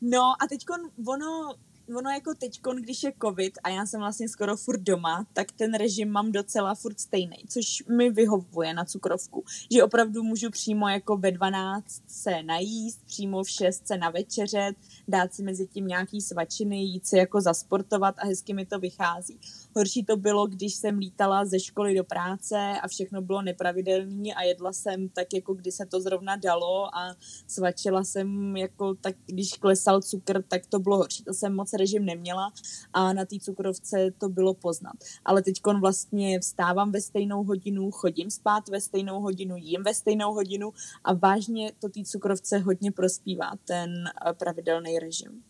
[0.01, 0.65] no a teď
[1.07, 1.55] ono,
[1.97, 5.73] ono jako teďkon, když je covid a já jsem vlastně skoro furt doma, tak ten
[5.73, 9.43] režim mám docela furt stejný, což mi vyhovuje na cukrovku.
[9.71, 14.75] Že opravdu můžu přímo jako ve 12 se najíst, přímo v 6 se navečeřet,
[15.07, 19.39] dát si mezi tím nějaký svačiny, jít se jako zasportovat a hezky mi to vychází.
[19.75, 24.43] Horší to bylo, když jsem lítala ze školy do práce a všechno bylo nepravidelné a
[24.43, 27.15] jedla jsem tak, jako kdy se to zrovna dalo a
[27.47, 31.23] svačila jsem, jako tak, když klesal cukr, tak to bylo horší.
[31.23, 32.51] To jsem moc režim neměla
[32.93, 34.95] a na té cukrovce to bylo poznat.
[35.25, 40.33] Ale teď vlastně vstávám ve stejnou hodinu, chodím spát ve stejnou hodinu, jím ve stejnou
[40.33, 45.43] hodinu a vážně to té cukrovce hodně prospívá ten eh, pravidelný režim.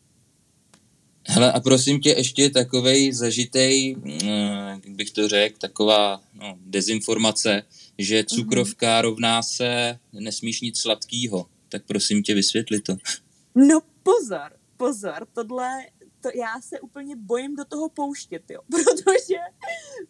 [1.27, 7.63] Hele, a prosím tě, ještě takovej zažitej, eh, jak bych to řekl, taková no, dezinformace,
[7.97, 8.25] že mhm.
[8.25, 11.45] cukrovka rovná se nesmíš nic sladkýho.
[11.69, 12.95] Tak prosím tě, vysvětli to.
[13.55, 15.85] No pozor, pozor, tohle
[16.25, 19.37] to já se úplně bojím do toho pouštět, jo, protože,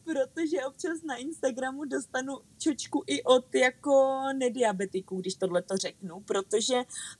[0.03, 6.75] protože občas na Instagramu dostanu čočku i od jako nediabetiků, když tohle to řeknu, protože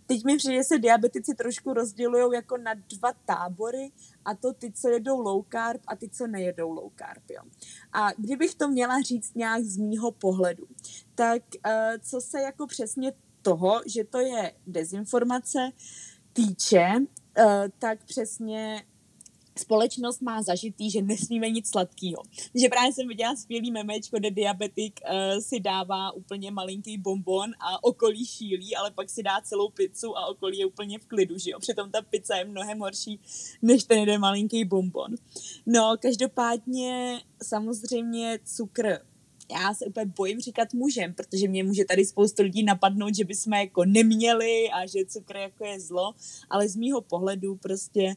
[0.06, 3.92] teď mi přijde, že se diabetici trošku rozdělují jako na dva tábory
[4.26, 7.42] a to ty, co jedou low carb a ty, co nejedou low carb, jo.
[7.94, 10.68] A kdybych to měla říct nějak z mýho pohledu,
[11.16, 15.60] tak uh, co se jako přesně toho, že to je dezinformace,
[16.34, 16.92] týče,
[17.80, 18.84] tak přesně
[19.58, 22.24] společnost má zažitý, že nesmíme nic sladkého.
[22.52, 27.84] Takže právě jsem viděla skvělý memečko, kde diabetik uh, si dává úplně malinký bonbon a
[27.84, 31.52] okolí šílí, ale pak si dá celou pizzu a okolí je úplně v klidu, že
[31.52, 31.60] jo?
[31.60, 33.20] Přitom ta pizza je mnohem horší,
[33.62, 35.16] než ten jeden malinký bonbon.
[35.66, 39.00] No, každopádně samozřejmě cukr
[39.52, 43.54] já se úplně bojím říkat mužem, protože mě může tady spoustu lidí napadnout, že bychom
[43.54, 46.14] jako neměli a že cukr jako je zlo,
[46.50, 48.16] ale z mýho pohledu prostě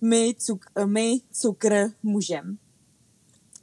[0.00, 2.58] my, cuk, my cukr můžem.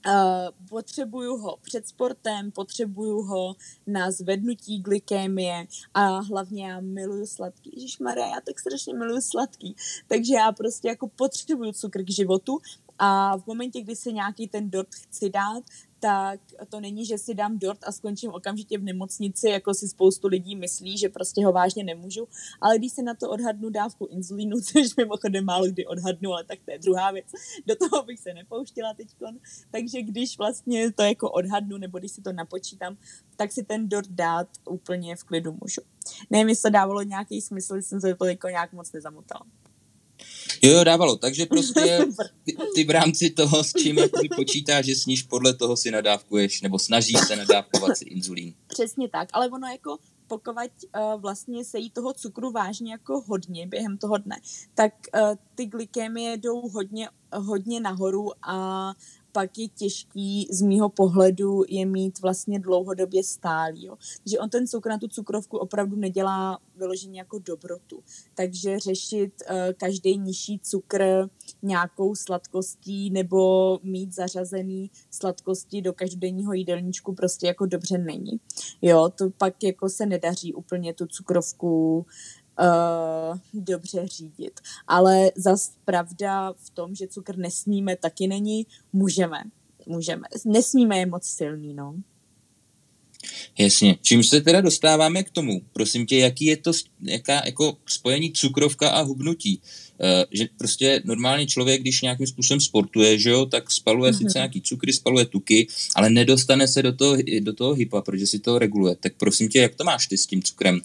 [0.08, 3.56] Uh, potřebuju ho před sportem, potřebuju ho
[3.88, 7.72] na zvednutí glykémie a hlavně já miluju sladký.
[7.74, 9.76] Ježíš Maria, já tak strašně miluju sladký.
[10.08, 12.60] Takže já prostě jako potřebuju cukr k životu
[12.99, 15.63] a v momentě, kdy se nějaký ten dort chci dát,
[15.99, 20.27] tak to není, že si dám dort a skončím okamžitě v nemocnici, jako si spoustu
[20.27, 22.27] lidí myslí, že prostě ho vážně nemůžu,
[22.62, 26.60] ale když si na to odhadnu dávku inzulínu, což mimochodem málo kdy odhadnu, ale tak
[26.65, 27.25] to je druhá věc,
[27.67, 29.07] do toho bych se nepouštila teď.
[29.71, 32.97] Takže když vlastně to jako odhadnu, nebo když si to napočítám,
[33.36, 35.81] tak si ten dort dát úplně v klidu můžu.
[36.29, 39.45] Nevím, jestli to dávalo nějaký smysl, jsem se to jako nějak moc nezamotala.
[40.62, 41.15] Jo, jo, dávalo.
[41.15, 42.06] Takže prostě
[42.43, 43.99] ty, ty v rámci toho, s čím
[44.36, 48.53] počítáš, že sníš podle toho si nadávkuješ, nebo snažíš se nadávkovat si inzulín.
[48.67, 53.67] Přesně tak, ale ono jako pokud uh, vlastně se jí toho cukru vážně jako hodně
[53.67, 54.39] během toho dne,
[54.75, 58.93] tak uh, ty glykémie jdou hodně, hodně nahoru a
[59.38, 63.86] pak je těžký z mýho pohledu je mít vlastně dlouhodobě stálý.
[63.86, 63.97] Jo.
[64.23, 68.04] Takže on ten cukr na tu cukrovku opravdu nedělá vyloženě jako dobrotu.
[68.36, 71.30] Takže řešit uh, každý nižší cukr
[71.62, 78.39] nějakou sladkostí nebo mít zařazený sladkosti do každodenního jídelníčku prostě jako dobře není.
[78.82, 82.06] Jo, to pak jako se nedaří úplně tu cukrovku
[82.60, 84.60] uh, dobře řídit.
[84.88, 88.65] Ale zas pravda v tom, že cukr nesmíme, taky není.
[88.93, 89.43] Můžeme.
[89.86, 90.28] Můžeme.
[90.46, 91.96] Nesmíme je moc silný, no.
[93.58, 93.98] Jasně.
[94.02, 95.62] Čím se teda dostáváme k tomu?
[95.74, 99.62] Prosím tě, jaký je to jaká, jako spojení cukrovka a hubnutí?
[100.00, 104.17] Uh, že prostě normálně člověk, když nějakým způsobem sportuje, že jo, tak spaluje mm-hmm.
[104.17, 108.39] sice nějaký cukry, spaluje tuky, ale nedostane se do toho, do toho hypa, protože si
[108.39, 108.96] to reguluje.
[108.96, 110.82] Tak prosím tě, jak to máš ty s tím cukrem?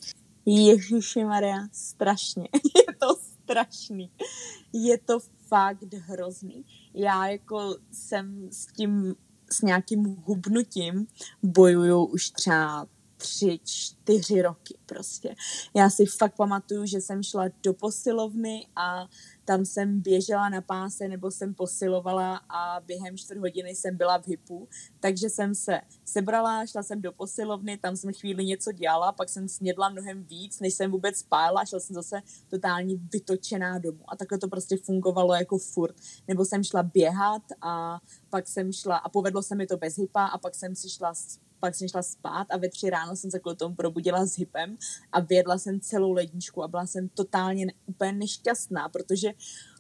[0.46, 2.48] Ježíši Maria, strašně.
[2.76, 4.10] Je to strašný.
[4.72, 6.64] Je to fakt hrozný.
[6.94, 9.14] Já jako jsem s tím,
[9.52, 11.06] s nějakým hubnutím
[11.42, 12.86] bojuju už třeba
[13.22, 15.34] tři, čtyři roky prostě.
[15.74, 19.08] Já si fakt pamatuju, že jsem šla do posilovny a
[19.44, 24.26] tam jsem běžela na páse nebo jsem posilovala a během čtvrt hodiny jsem byla v
[24.26, 24.68] hypu,
[25.00, 29.48] takže jsem se sebrala, šla jsem do posilovny, tam jsem chvíli něco dělala, pak jsem
[29.48, 34.38] snědla mnohem víc, než jsem vůbec spála, šla jsem zase totálně vytočená domů a takhle
[34.38, 35.96] to prostě fungovalo jako furt.
[36.28, 40.26] Nebo jsem šla běhat a pak jsem šla a povedlo se mi to bez hypa
[40.26, 41.14] a pak jsem si šla
[41.62, 44.76] pak jsem šla spát a ve tři ráno jsem se kvůli tomu probudila s hypem
[45.12, 49.32] a vyjedla jsem celou ledničku a byla jsem totálně ne, úplně nešťastná, protože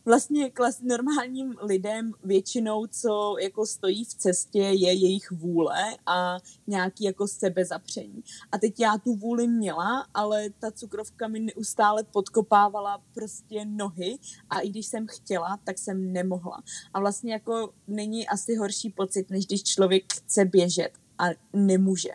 [0.04, 7.04] vlastně klas, normálním lidem většinou, co jako stojí v cestě, je jejich vůle a nějaký
[7.04, 8.24] jako sebezapření.
[8.52, 14.18] A teď já tu vůli měla, ale ta cukrovka mi neustále podkopávala prostě nohy
[14.50, 16.62] a i když jsem chtěla, tak jsem nemohla.
[16.94, 22.10] A vlastně jako není asi horší pocit, než když člověk chce běžet a nemůže.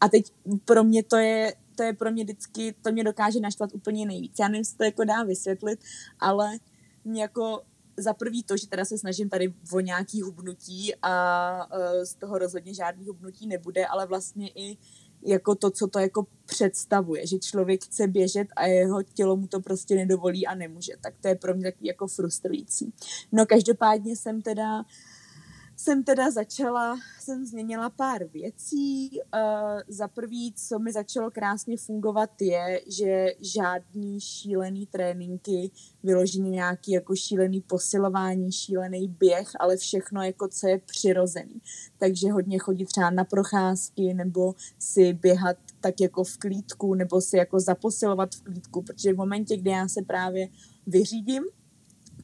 [0.00, 0.32] A teď
[0.64, 4.32] pro mě to je, to je pro mě vždycky, to mě dokáže naštvat úplně nejvíc.
[4.40, 5.80] Já nevím, to jako dá vysvětlit,
[6.20, 6.58] ale
[7.04, 7.62] mě jako
[7.96, 12.38] za prvý to, že teda se snažím tady o nějaký hubnutí a uh, z toho
[12.38, 14.78] rozhodně žádný hubnutí nebude, ale vlastně i
[15.26, 19.60] jako to, co to jako představuje, že člověk chce běžet a jeho tělo mu to
[19.60, 22.92] prostě nedovolí a nemůže, tak to je pro mě taky jako frustrující.
[23.32, 24.84] No každopádně jsem teda uh,
[25.80, 29.10] jsem teda začala, jsem změnila pár věcí.
[29.34, 35.70] Uh, za prvý, co mi začalo krásně fungovat, je, že žádný šílený tréninky,
[36.02, 41.60] vyloženě nějaký jako šílený posilování, šílený běh, ale všechno jako co je přirozený.
[41.98, 47.36] Takže hodně chodit třeba na procházky nebo si běhat tak jako v klídku nebo si
[47.36, 50.48] jako zaposilovat v klídku, protože v momentě, kdy já se právě
[50.86, 51.44] vyřídím,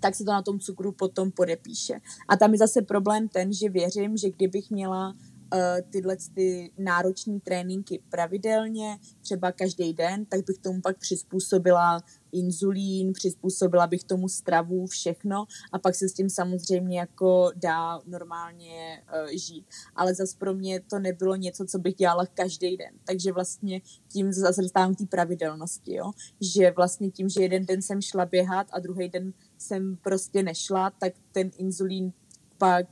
[0.01, 2.01] tak se to na tom cukru potom podepíše.
[2.29, 5.15] A tam je zase problém ten, že věřím, že kdybych měla
[5.55, 13.13] uh, tyhle ty náročné tréninky pravidelně, třeba každý den, tak bych tomu pak přizpůsobila inzulín,
[13.13, 19.29] přizpůsobila bych tomu stravu, všechno a pak se s tím samozřejmě jako dá normálně uh,
[19.31, 19.67] žít.
[19.97, 22.95] Ale zase pro mě to nebylo něco, co bych dělala každý den.
[23.05, 26.11] Takže vlastně tím zase dostávám té pravidelnosti, jo?
[26.41, 30.91] že vlastně tím, že jeden den jsem šla běhat a druhý den jsem prostě nešla,
[30.91, 32.13] tak ten inzulín
[32.59, 32.87] pak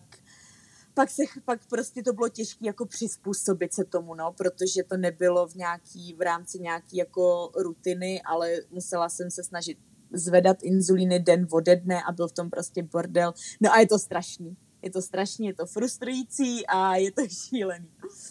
[0.95, 5.47] pak, se, pak prostě to bylo těžké jako přizpůsobit se tomu, no, protože to nebylo
[5.47, 9.79] v nějaký, v rámci nějaký jako rutiny, ale musela jsem se snažit
[10.13, 13.35] zvedat inzulíny den ode dne a byl v tom prostě bordel.
[13.61, 14.57] No a je to strašný.
[14.83, 17.89] Je to strašný, je to frustrující a je to šílený,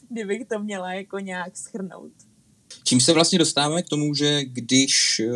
[0.09, 2.11] kdybych to měla jako nějak schrnout.
[2.83, 5.29] Čím se vlastně dostáváme k tomu, že když eh,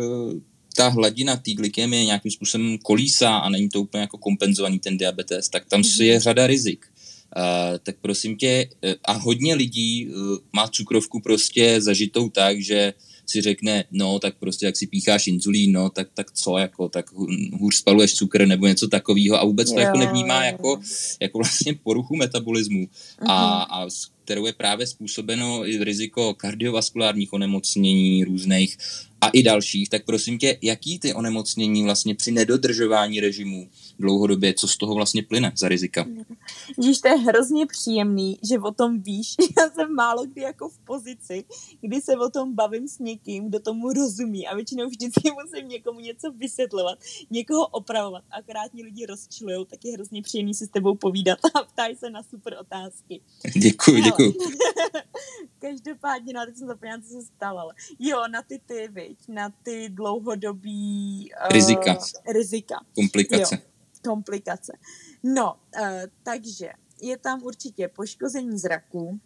[0.78, 5.48] ta hladina té glykemie nějakým způsobem kolísá a není to úplně jako kompenzovaný ten diabetes,
[5.48, 6.02] tak tam mm-hmm.
[6.02, 6.86] je řada rizik.
[7.36, 8.68] Uh, tak prosím tě,
[9.04, 10.14] a hodně lidí uh,
[10.52, 12.94] má cukrovku prostě zažitou tak, že
[13.26, 17.12] si řekne, no tak prostě jak si pícháš inzulín, no tak, tak co, jako, tak
[17.52, 20.80] hůř spaluješ cukr nebo něco takového a vůbec to jo, jako nevnímá jako,
[21.20, 23.26] jako vlastně poruchu metabolismu uh-huh.
[23.28, 23.66] a, mhm.
[23.70, 23.86] a
[24.24, 28.76] kterou je právě způsobeno i riziko kardiovaskulárních onemocnění různých
[29.20, 34.68] a i dalších, tak prosím tě, jaký ty onemocnění vlastně při nedodržování režimu dlouhodobě, co
[34.68, 36.06] z toho vlastně plyne za rizika?
[36.78, 39.36] Víš, to je hrozně příjemný, že o tom víš.
[39.58, 41.44] Já jsem málo kdy jako v pozici,
[41.80, 46.00] kdy se o tom bavím s někým, kdo tomu rozumí a většinou vždycky musím někomu
[46.00, 46.98] něco vysvětlovat,
[47.30, 48.24] někoho opravovat.
[48.30, 52.10] Akorát mě lidi rozčilujou, tak je hrozně příjemný si s tebou povídat a ptají se
[52.10, 53.20] na super otázky.
[53.62, 54.34] Děkuji, děkuji.
[55.58, 57.58] Každopádně, no, teď jsem zapomněla, co se stalo.
[57.58, 61.30] Ale jo, na ty ty, viď, na ty dlouhodobý...
[61.44, 61.98] Uh, rizika.
[62.32, 62.80] Rizika.
[62.94, 63.54] Komplikace.
[63.54, 64.72] Jo, komplikace.
[65.22, 65.82] No, uh,
[66.22, 66.70] takže
[67.02, 69.20] je tam určitě poškození zraku,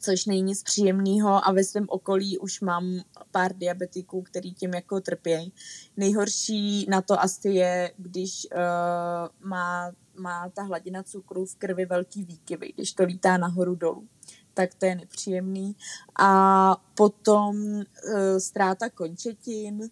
[0.00, 5.00] což není nic příjemného a ve svém okolí už mám pár diabetiků, který tím jako
[5.00, 5.52] trpějí.
[5.96, 12.24] Nejhorší na to asi je, když uh, má, má ta hladina cukru v krvi velký
[12.24, 14.08] výkyvy, když to lítá nahoru dolů
[14.54, 15.76] tak to je nepříjemný.
[16.18, 17.82] A potom uh,
[18.38, 19.90] ztráta končetin,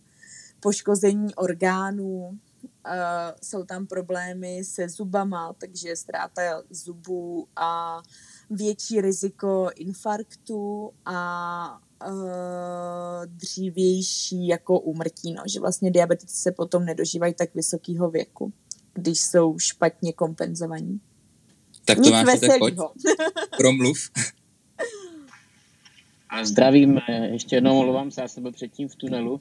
[0.61, 2.39] poškození orgánů,
[2.87, 2.93] uh,
[3.43, 8.03] jsou tam problémy se zubama, takže ztráta zubů a
[8.51, 17.35] větší riziko infarktu a uh, dřívější jako úmrtí, no, že vlastně diabetici se potom nedožívají
[17.35, 18.53] tak vysokého věku,
[18.95, 21.01] když jsou špatně kompenzovaní.
[21.85, 22.75] Tak to Nic máš tak pojď.
[23.57, 23.99] Promluv.
[26.43, 29.41] Zdravím, eh, ještě jednou mluvám se, já jsem byl předtím v tunelu.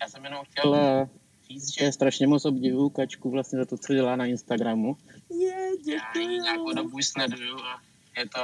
[0.00, 1.08] Já jsem jenom chtěl eh,
[1.50, 4.96] říct, že strašně moc obdivuju Kačku vlastně za to, co dělá na Instagramu.
[5.30, 6.24] Je, děkuji.
[6.24, 7.82] Já ji nějakou dobu sleduju a
[8.18, 8.40] je to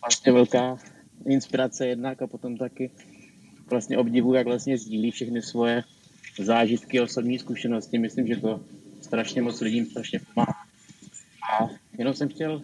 [0.00, 0.78] vlastně velká
[1.26, 2.90] inspirace jednak a potom taky
[3.66, 5.84] vlastně obdivuju, jak vlastně sdílí všechny svoje
[6.38, 7.98] zážitky, osobní zkušenosti.
[7.98, 8.64] Myslím, že to
[9.00, 10.66] strašně moc lidím strašně pomáhá.
[11.52, 12.62] A jenom jsem chtěl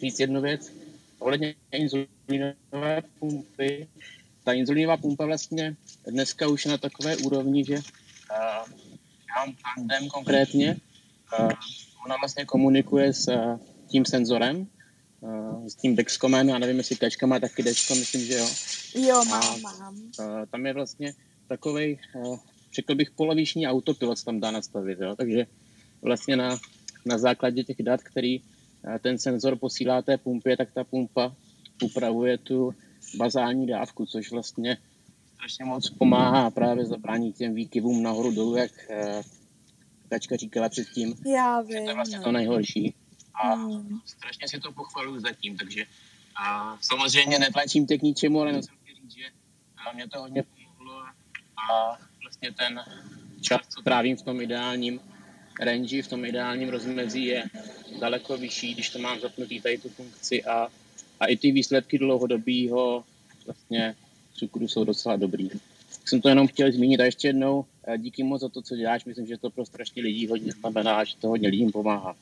[0.00, 0.72] říct jednu věc
[1.18, 3.88] ohledně inzulinové pumpy.
[4.44, 5.76] Ta inzulinová pumpa vlastně
[6.10, 7.80] dneska už je na takové úrovni, že
[8.30, 8.72] uh,
[9.28, 10.76] já mám tandem konkrétně,
[11.40, 11.50] uh,
[12.04, 14.66] ona vlastně komunikuje s uh, tím senzorem,
[15.20, 18.48] uh, s tím Dexcomem, já nevím, jestli Kačka má taky Dexcom, myslím, že jo.
[18.94, 19.94] Jo, mám, mám.
[19.96, 21.14] Uh, tam je vlastně
[21.48, 22.38] takový, uh,
[22.74, 25.16] řekl bych, poloviční autopilot tam dá nastavit, jo?
[25.16, 25.46] takže
[26.02, 26.58] vlastně na,
[27.04, 28.40] na základě těch dat, který
[29.00, 31.32] ten senzor posílá té pumpě, tak ta pumpa
[31.82, 32.74] upravuje tu
[33.16, 34.78] bazální dávku, což vlastně
[35.38, 39.22] strašně moc pomáhá právě zabránit těm výkyvům nahoru dolů, jak eh,
[40.08, 41.14] Kačka říkala předtím.
[41.26, 41.84] Já vím.
[41.84, 42.24] To je vlastně no.
[42.24, 42.94] to nejhorší.
[43.34, 44.00] A hmm.
[44.04, 45.84] strašně si to pochvaluju zatím, takže
[46.44, 49.24] a samozřejmě netlačím tě k ničemu, ale jsem chtěl říct, že
[49.94, 51.02] mě to hodně pomohlo
[51.70, 52.80] a vlastně ten
[53.40, 55.00] čas, co trávím v tom ideálním
[55.60, 57.44] range, v tom ideálním rozmezí je
[58.00, 60.68] daleko vyšší, když to mám zapnutý tady tu funkci a,
[61.20, 63.04] a i ty výsledky dlouhodobého
[63.46, 63.94] vlastně
[64.38, 65.48] cukru jsou docela dobrý.
[65.48, 68.76] Tak jsem to jenom chtěl zmínit a ještě jednou eh, díky moc za to, co
[68.76, 69.04] děláš.
[69.04, 72.16] Myslím, že to pro strašně lidí hodně znamená, že to hodně lidím pomáhá.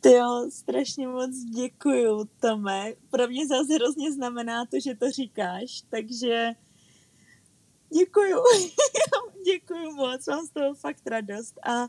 [0.00, 2.92] Ty jo, strašně moc děkuju, Tome.
[3.10, 6.52] Pro mě zase hrozně znamená to, že to říkáš, takže
[7.98, 8.36] děkuju.
[9.44, 11.58] děkuju moc, mám z toho fakt radost.
[11.62, 11.88] A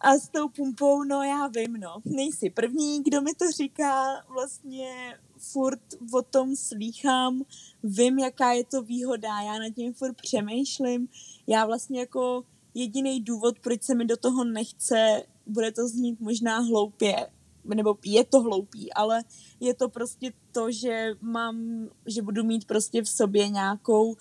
[0.00, 1.96] a s tou pumpou, no já vím, no.
[2.04, 5.18] Nejsi první, kdo mi to říká, vlastně
[5.52, 5.80] furt
[6.12, 7.42] o tom slýchám,
[7.82, 11.08] vím, jaká je to výhoda, já nad tím furt přemýšlím.
[11.46, 16.58] Já vlastně jako jediný důvod, proč se mi do toho nechce, bude to znít možná
[16.58, 17.26] hloupě,
[17.74, 19.24] nebo je to hloupý, ale
[19.60, 24.16] je to prostě to, že mám, že budu mít prostě v sobě nějakou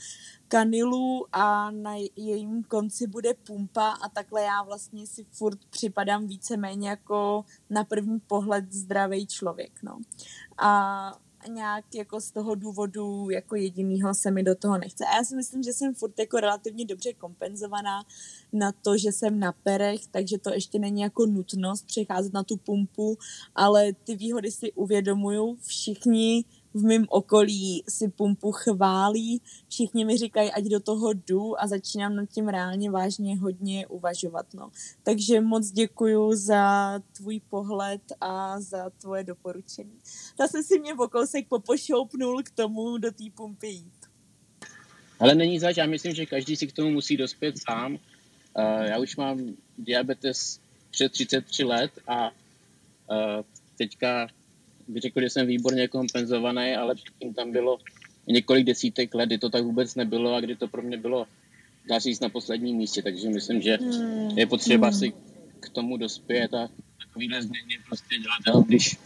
[0.48, 6.90] kanilu a na jejím konci bude pumpa a takhle já vlastně si furt připadám víceméně
[6.90, 10.00] jako na první pohled zdravý člověk, no.
[10.58, 11.14] A
[11.48, 15.06] nějak jako z toho důvodu jako jedinýho se mi do toho nechce.
[15.06, 18.06] A já si myslím, že jsem furt jako relativně dobře kompenzovaná
[18.54, 22.58] na to, že jsem na perech, takže to ještě není jako nutnost přecházet na tu
[22.58, 23.18] pumpu,
[23.56, 30.52] ale ty výhody si uvědomuju všichni v mém okolí si pumpu chválí, všichni mi říkají,
[30.52, 34.46] ať do toho jdu a začínám nad tím reálně vážně hodně uvažovat.
[34.54, 34.72] No.
[35.04, 40.00] Takže moc děkuju za tvůj pohled a za tvoje doporučení.
[40.40, 44.06] Zase si mě v kousek popošoupnul k tomu do té pumpy jít.
[45.20, 47.94] Ale není zač, já myslím, že každý si k tomu musí dospět sám.
[47.94, 48.00] Uh,
[48.82, 49.40] já už mám
[49.78, 50.60] diabetes
[50.92, 52.36] před 33 let a uh,
[53.78, 54.28] teďka
[54.88, 57.78] bych řekl, že jsem výborně kompenzovaný, ale předtím tam bylo
[58.28, 61.28] několik desítek let, kdy to tak vůbec nebylo a kdy to pro mě bylo,
[61.90, 64.38] dá říct, na posledním místě, takže myslím, že hmm.
[64.38, 65.00] je potřeba hmm.
[65.00, 65.14] si
[65.60, 66.70] k tomu dospět a
[67.08, 68.98] takovýhle změny prostě dělat, když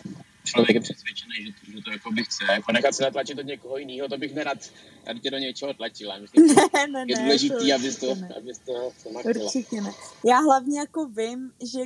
[0.43, 2.43] člověk je přesvědčený, že to, že to jako by chce.
[2.51, 4.71] Jako nechat se natlačit od někoho jiného, to bych nerad
[5.03, 6.17] tady tě do něčeho tlačila.
[6.17, 8.30] Myslím, ne, ne, je důležitý, to abys to, ne.
[8.38, 8.91] abys to
[9.30, 9.91] Určitě ne.
[10.25, 11.80] Já hlavně jako vím, že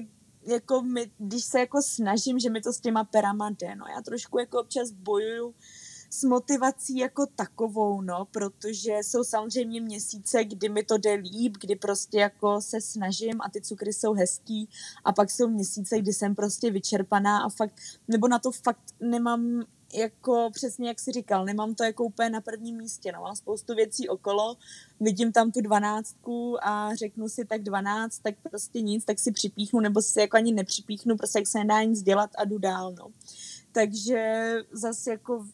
[0.46, 3.86] jako my, když se jako snažím, že mi to s těma perama jde, no.
[3.96, 5.56] Já trošku jako občas bojuju
[6.10, 11.76] s motivací jako takovou, no, protože jsou samozřejmě měsíce, kdy mi to jde líp, kdy
[11.76, 14.70] prostě jako se snažím a ty cukry jsou hezký
[15.06, 17.74] a pak jsou měsíce, kdy jsem prostě vyčerpaná a fakt,
[18.08, 19.64] nebo na to fakt nemám
[19.94, 23.76] jako přesně jak si říkal, nemám to jako úplně na prvním místě, no, mám spoustu
[23.76, 24.58] věcí okolo,
[25.00, 29.80] vidím tam tu dvanáctku a řeknu si tak dvanáct, tak prostě nic, tak si připíchnu,
[29.80, 33.08] nebo si jako ani nepřipíchnu, prostě jak se nedá nic dělat a jdu dál, no.
[33.72, 35.46] Takže zase jako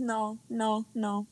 [0.00, 1.26] no, no, no.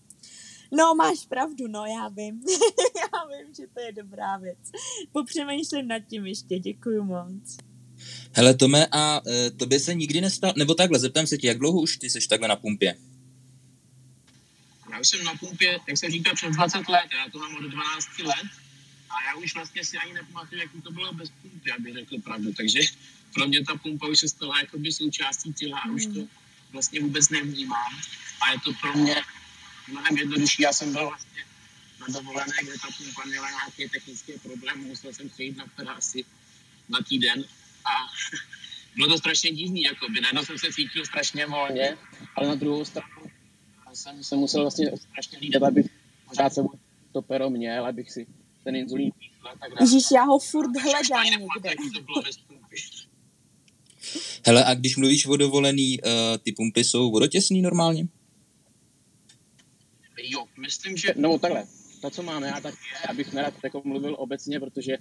[0.73, 2.43] No, máš pravdu, no, já vím.
[2.97, 4.59] já vím, že to je dobrá věc.
[5.13, 7.70] Popřemýšlím nad tím ještě, děkuji moc.
[8.33, 11.81] Hele, Tome, a e, tobě se nikdy nestalo, nebo takhle, zeptám se tě, jak dlouho
[11.81, 12.97] už ty jsi takhle na pumpě?
[14.93, 17.63] Já už jsem na pumpě, jak se říká, přes 20 let, já to mám od
[17.63, 18.47] 12 let
[19.11, 22.53] a já už vlastně si ani nepamatuju, jak to bylo bez pumpy, aby řekl pravdu,
[22.53, 22.81] takže
[23.35, 26.27] pro mě ta pumpa už se stala jakoby součástí těla a už to
[26.73, 28.01] vlastně vůbec nevnímám
[28.41, 29.17] a je to pro mě
[29.89, 30.63] mnohem jednodušší.
[30.63, 31.45] Já jsem byl vlastně
[32.01, 36.25] na dovolené, kde ta pumpa měla nějaký technický problém, musel jsem přijít na asi
[36.89, 37.45] na týden
[37.85, 37.93] a
[38.97, 41.97] bylo to strašně divný, jako by najednou jsem se cítil strašně volně,
[42.37, 43.31] ale na druhou stranu
[43.93, 45.87] jsem se musel vlastně strašně lídat, abych
[46.29, 46.63] pořád se
[47.13, 48.27] to pero měl, abych si
[48.65, 49.13] ten inzulín
[49.81, 51.75] Ježíš, já ho furt hledám někde.
[54.47, 56.11] Hele, a když mluvíš o dovolený, uh,
[56.43, 58.09] ty pumpy jsou vodotěsný normálně?
[60.23, 61.67] Jo, myslím, že, no takhle,
[62.01, 64.97] to, co mám já, tak je, abych nerad jako mluvil obecně, protože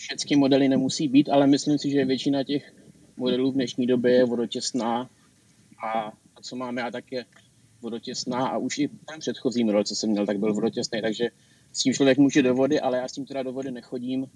[0.00, 2.74] všechny modely nemusí být, ale myslím si, že většina těch
[3.16, 5.10] modelů v dnešní době je vodotěsná
[5.84, 7.24] a to, co mám já, tak je
[7.80, 11.28] vodotěsná a už i ten předchozí model, co jsem měl, tak byl vodotěsný, takže
[11.72, 14.26] s tím člověk může do vody, ale já s tím teda do vody nechodím,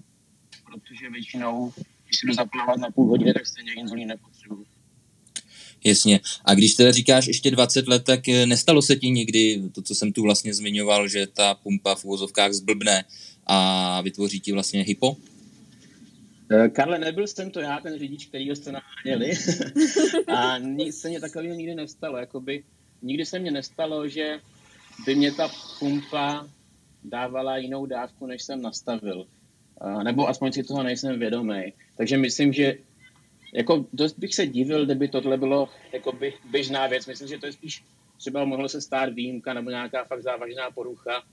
[0.65, 1.73] protože většinou,
[2.05, 4.65] když si jdu zaplavat na půl hodiny, tak stejně inzulín nepotřebuji.
[5.83, 6.19] Jasně.
[6.45, 9.95] A když teda říkáš ještě 20 let, tak eh, nestalo se ti nikdy to, co
[9.95, 13.03] jsem tu vlastně zmiňoval, že ta pumpa v úvozovkách zblbne
[13.45, 15.17] a vytvoří ti vlastně hypo?
[16.51, 19.33] Eh, Karle, nebyl jsem to já, ten řidič, který jste naháněli.
[20.27, 22.17] a nic se mě takového nikdy nestalo.
[22.17, 22.63] Jakoby,
[23.01, 24.39] nikdy se mě nestalo, že
[25.05, 26.47] by mě ta pumpa
[27.03, 29.27] dávala jinou dávku, než jsem nastavil.
[30.03, 31.73] nebo aspoň si toho nejsem vědomý.
[31.97, 32.77] Takže myslím, že
[33.53, 37.05] jako dost bych se divil, kdyby tohle bylo jako by běžná věc.
[37.05, 37.83] Myslím, že to je spíš
[38.17, 41.23] třeba mohlo se stát výjimka nebo nějaká fakt závažná porucha,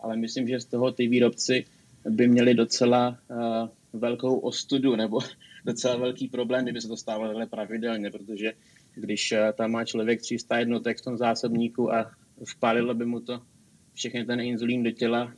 [0.00, 1.64] ale myslím, že z toho ty výrobci
[2.08, 5.20] by měli docela uh, velkou ostudu nebo
[5.64, 8.52] docela velký problém, kdyby se to stávalo pravidelně, protože
[8.94, 12.10] když uh, tam má člověk 300 jednotek v tom zásobníku a
[12.44, 13.42] vpálilo by mu to
[13.94, 15.32] všechny ten inzulín do těla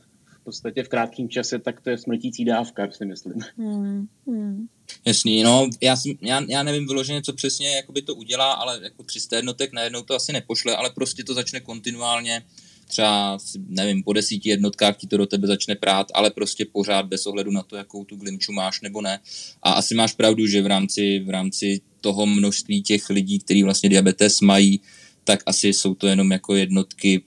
[0.47, 3.33] podstatě v krátkém čase, tak to je smrtící dávka, si myslím.
[3.57, 4.07] Hmm.
[4.27, 4.67] Hmm.
[5.05, 9.03] Jasný, no, já, jsem, já, já nevím vyloženě, co přesně jakoby to udělá, ale jako
[9.03, 12.45] 300 jednotek najednou to asi nepošle, ale prostě to začne kontinuálně,
[12.87, 17.27] třeba, nevím, po desíti jednotkách ti to do tebe začne prát, ale prostě pořád bez
[17.27, 19.19] ohledu na to, jakou tu glimču máš nebo ne.
[19.63, 23.89] A asi máš pravdu, že v rámci, v rámci toho množství těch lidí, kteří vlastně
[23.89, 24.81] diabetes mají,
[25.23, 27.23] tak asi jsou to jenom jako jednotky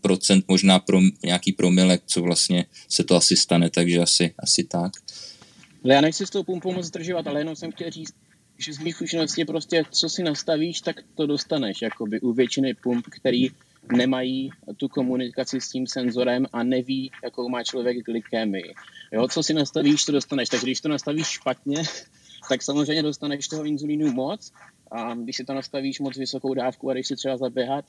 [0.00, 4.92] procent, možná pro nějaký promilek, co vlastně se to asi stane, takže asi, asi tak.
[5.84, 8.14] Já nechci s tou pumpou moc zdržovat, ale jenom jsem chtěl říct,
[8.58, 13.06] že z mých zkušeností prostě, co si nastavíš, tak to dostaneš, jakoby u většiny pump,
[13.10, 13.48] který
[13.92, 18.74] nemají tu komunikaci s tím senzorem a neví, jakou má člověk glykémii.
[19.12, 20.48] Jo, co si nastavíš, to dostaneš.
[20.48, 21.82] Takže když to nastavíš špatně,
[22.48, 24.52] tak samozřejmě dostaneš toho inzulínu moc
[24.90, 27.84] a když si to nastavíš moc vysokou dávku a když si třeba zaběhat,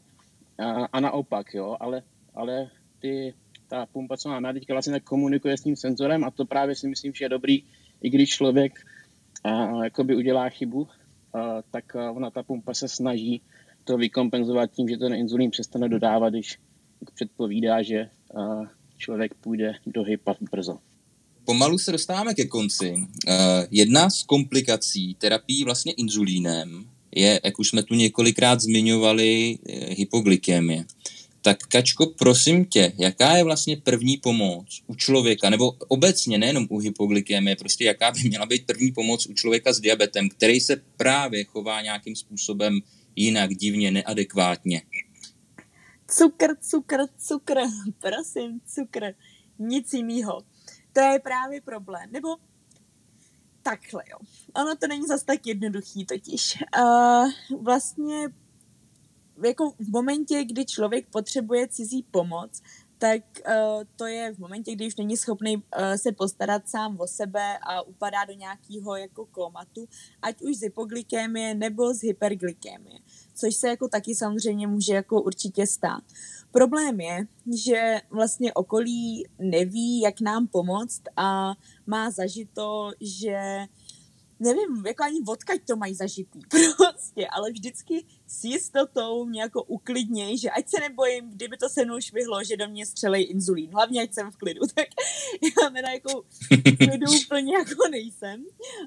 [0.60, 2.02] a, a naopak, jo, ale,
[2.36, 2.70] ale
[3.00, 3.34] ty,
[3.68, 7.14] ta pumpa, co máme teďka vlastně komunikuje s tím senzorem a to právě si myslím,
[7.14, 7.64] že je dobrý,
[8.02, 8.74] i když člověk
[9.44, 10.88] a, jakoby udělá chybu,
[11.34, 13.42] a, tak ona ta pumpa se snaží
[13.86, 16.58] to vykompenzovat tím, že ten inzulín přestane dodávat, když
[17.14, 18.10] předpovídá, že
[18.98, 20.78] člověk půjde do hypa brzo.
[21.46, 22.94] Pomalu se dostáváme ke konci.
[22.94, 23.34] Uh,
[23.72, 30.86] jedna z komplikací terapii vlastně inzulínem je, jak už jsme tu několikrát zmiňovali, eh, hypoglykemie.
[31.42, 36.80] Tak Kačko, prosím tě, jaká je vlastně první pomoc u člověka, nebo obecně nejenom u
[36.80, 41.44] hypoglykemie, prostě jaká by měla být první pomoc u člověka s diabetem, který se právě
[41.44, 42.80] chová nějakým způsobem
[43.16, 44.82] jinak, divně, neadekvátně?
[46.08, 47.56] Cukr, cukr, cukr,
[48.00, 49.14] prosím, cukr,
[49.60, 50.42] nic jiného.
[50.94, 52.12] To je právě problém.
[52.12, 52.38] Nebo
[53.62, 54.18] takhle, jo.
[54.54, 56.64] Ono to není zas tak jednoduchý totiž.
[56.78, 58.28] Uh, vlastně
[59.46, 62.62] jako v momentě, kdy člověk potřebuje cizí pomoc,
[62.98, 65.62] tak uh, to je v momentě, kdy už není schopný uh,
[65.96, 69.88] se postarat sám o sebe a upadá do nějakého jako komatu,
[70.22, 73.00] ať už z hypoglykémie nebo z hyperglykémie,
[73.34, 76.04] což se jako taky samozřejmě může jako určitě stát.
[76.52, 81.54] Problém je, že vlastně okolí neví, jak nám pomoct a
[81.88, 83.68] má zažito, že
[84.40, 86.40] nevím, jako ani odkaď to mají zažitý
[86.78, 91.86] prostě, ale vždycky s jistotou mě jako uklidněj, že ať se nebojím, kdyby to se
[91.86, 94.88] mnou švihlo, že do mě střelej inzulín, hlavně ať jsem v klidu, tak
[95.42, 98.46] já teda jako v klidu úplně jako nejsem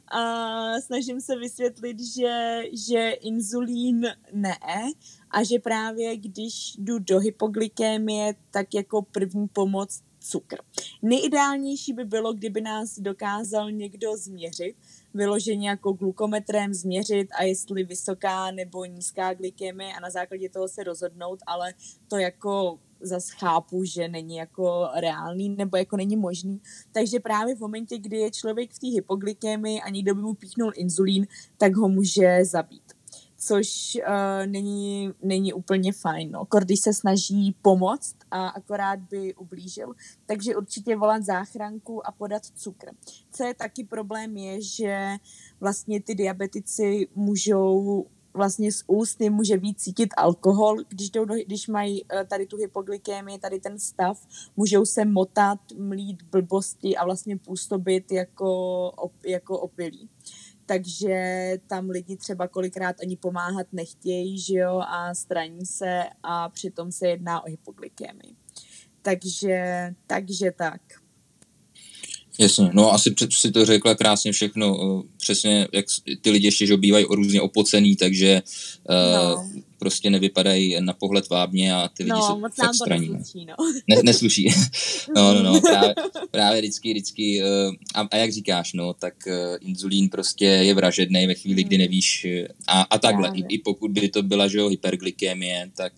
[0.08, 4.58] a snažím se vysvětlit, že, že inzulín ne
[5.30, 10.56] a že právě když jdu do hypoglykémie, tak jako první pomoc cukr.
[11.02, 14.74] Nejideálnější by bylo, kdyby nás dokázal někdo změřit,
[15.14, 20.84] vyloženě jako glukometrem změřit a jestli vysoká nebo nízká glykemie a na základě toho se
[20.84, 21.74] rozhodnout, ale
[22.08, 26.60] to jako zase chápu, že není jako reálný nebo jako není možný.
[26.92, 30.72] Takže právě v momentě, kdy je člověk v té hypoglykemii a někdo by mu píchnul
[30.74, 32.97] inzulín, tak ho může zabít
[33.38, 36.30] což uh, není, není úplně fajn.
[36.30, 36.46] No.
[36.60, 39.94] Když se snaží pomoct a akorát by ublížil.
[40.26, 42.86] Takže určitě volat záchranku a podat cukr.
[43.30, 45.08] Co je taky problém je, že
[45.60, 52.04] vlastně ty diabetici můžou vlastně z úst může víc cítit alkohol, když, jdou, když mají
[52.04, 54.26] uh, tady tu hypoglykémii, tady ten stav,
[54.56, 58.92] můžou se motat, mlít blbosti a vlastně působit jako,
[59.24, 60.08] jako opilí
[60.68, 66.92] takže tam lidi třeba kolikrát ani pomáhat nechtějí, že jo, a straní se a přitom
[66.92, 68.34] se jedná o hypoglykemii.
[69.02, 70.80] Takže, takže tak.
[72.38, 75.84] Jasně, no asi si to řekla krásně všechno, eh, přesně jak
[76.20, 78.42] ty lidi ještě, že bývají různě opocený, takže
[78.90, 83.08] eh, no prostě nevypadají na pohled vábně a ty lidi no, jsou moc fakt straní.
[83.08, 83.54] Nesluší, no.
[83.88, 84.48] Ne, nesluší.
[85.16, 85.94] no, no, no, právě,
[86.30, 91.26] právě vždycky, vždycky, uh, a, a, jak říkáš, no, tak uh, inzulín prostě je vražedný
[91.26, 91.82] ve chvíli, kdy hmm.
[91.82, 92.26] nevíš,
[92.66, 95.92] a, a takhle, i, i pokud by to byla, že jo, hyperglykemie, tak,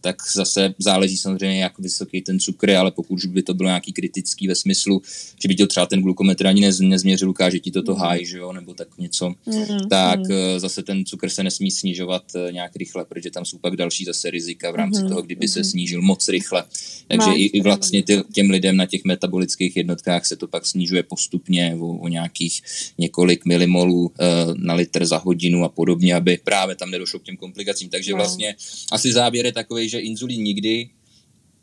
[0.00, 4.48] tak zase záleží samozřejmě, jak vysoký ten cukr ale pokud by to bylo nějaký kritický
[4.48, 5.02] ve smyslu,
[5.42, 8.00] že by to třeba ten glukometr ani nez, nezměřil, ukáže ti toto mm.
[8.00, 9.88] háj, že jo, nebo tak něco, mm.
[9.90, 10.58] tak mm.
[10.58, 14.30] zase ten cukr se nesmí snižovat nějak rychle rychle, protože tam jsou pak další zase
[14.30, 15.08] rizika v rámci mm-hmm.
[15.08, 15.64] toho, kdyby se mhm.
[15.64, 16.64] snížil moc rychle.
[17.08, 21.02] Takže i, i vlastně tě, těm lidem na těch metabolických jednotkách se to pak snižuje
[21.02, 22.62] postupně o, o nějakých
[22.98, 24.10] několik milimolů uh,
[24.56, 27.88] na litr za hodinu a podobně, aby právě tam nedošlo k těm komplikacím.
[27.88, 28.16] Takže no.
[28.16, 28.56] vlastně
[28.92, 30.88] asi závěr je takový, že inzulín nikdy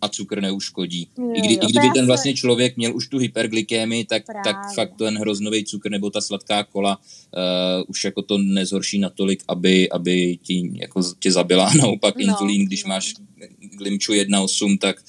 [0.04, 1.08] a cukr neuškodí.
[1.18, 4.56] Jo, I, kdy, jo, I kdyby ten vlastně člověk měl už tu hyperglykémii, tak, tak
[4.76, 9.90] fakt ten hroznový cukr nebo ta sladká kola uh, už jako to nezhorší natolik, aby,
[9.90, 11.72] aby ti, jako tě zabila.
[11.78, 12.90] Naopak no, inzulín, když no.
[12.90, 13.14] máš
[13.60, 15.04] Glimču 1.8, tak,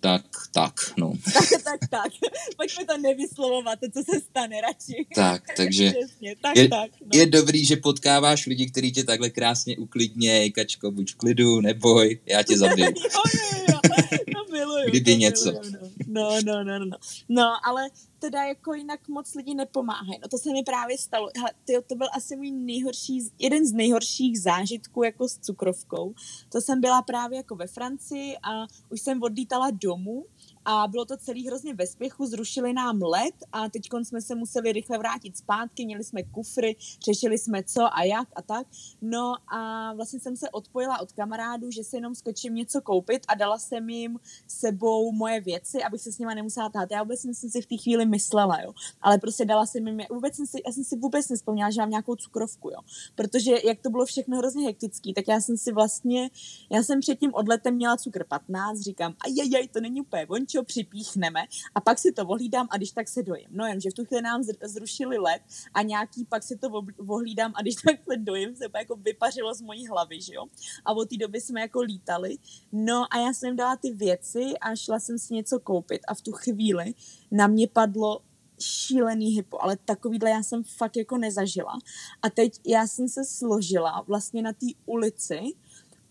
[0.00, 0.22] tak,
[0.52, 1.12] tak, no.
[1.32, 2.12] tak, tak, tak.
[2.56, 5.06] Pojďme to nevyslovovat, to, co se stane radši.
[5.14, 7.08] Tak, takže Přesně, tak, je, tak, no.
[7.14, 12.18] je dobrý, že potkáváš lidi, kteří tě takhle krásně uklidnějí, Kačko, buď v klidu, neboj,
[12.26, 12.86] já tě zabiju.
[12.86, 13.79] jo, jo, jo,
[14.34, 14.88] to miluju.
[14.88, 15.52] Kdyby to něco.
[15.52, 15.72] Miluju,
[16.06, 16.42] no.
[16.44, 16.96] no, no, no, no.
[17.28, 20.18] No, ale teda jako jinak moc lidí nepomáhají.
[20.22, 21.30] No to se mi právě stalo.
[21.36, 26.14] Hele, tyjo, to byl asi můj nejhorší, jeden z nejhorších zážitků jako s cukrovkou.
[26.48, 30.24] To jsem byla právě jako ve Francii a už jsem odlítala domů
[30.64, 34.72] a bylo to celý hrozně ve spěchu, zrušili nám let a teď jsme se museli
[34.72, 38.66] rychle vrátit zpátky, měli jsme kufry, řešili jsme co a jak a tak.
[39.02, 43.34] No a vlastně jsem se odpojila od kamarádů, že si jenom skočím něco koupit a
[43.34, 46.90] dala jsem jim sebou moje věci, abych se s nima nemusela tát.
[46.90, 48.72] Já vůbec jsem si v té chvíli myslela, jo.
[49.00, 51.90] Ale prostě dala jsem jim, vůbec jsem si, já jsem si vůbec nespomněla, že mám
[51.90, 52.78] nějakou cukrovku, jo.
[53.14, 56.30] Protože jak to bylo všechno hrozně hektický, tak já jsem si vlastně,
[56.70, 61.40] já jsem před tím odletem měla cukr 15, říkám, ajajaj, to není úplně vončo, připíchneme
[61.74, 63.48] a pak si to ohlídám a když tak se dojím.
[63.50, 65.42] No jen, že v tu chvíli nám zrušili let
[65.74, 66.68] a nějaký pak si to
[67.08, 70.46] ohlídám a když tak se dojím, se jako vypařilo z mojí hlavy, že jo.
[70.84, 72.38] A od té doby jsme jako lítali.
[72.72, 76.20] No a já jsem dala ty věci a šla jsem si něco koupit a v
[76.20, 76.94] tu chvíli
[77.30, 78.20] na mě padlo
[78.60, 81.78] šílený hypo, ale takovýhle já jsem fakt jako nezažila.
[82.22, 85.40] A teď já jsem se složila vlastně na té ulici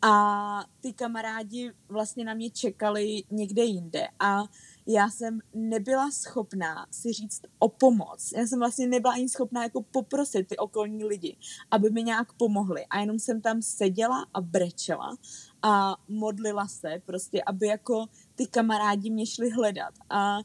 [0.01, 4.43] a ty kamarádi vlastně na mě čekali někde jinde a
[4.87, 8.31] já jsem nebyla schopná si říct o pomoc.
[8.35, 11.37] Já jsem vlastně nebyla ani schopná jako poprosit ty okolní lidi,
[11.71, 12.85] aby mi nějak pomohli.
[12.85, 15.17] A jenom jsem tam seděla a brečela
[15.61, 19.93] a modlila se prostě, aby jako ty kamarádi mě šli hledat.
[20.09, 20.37] A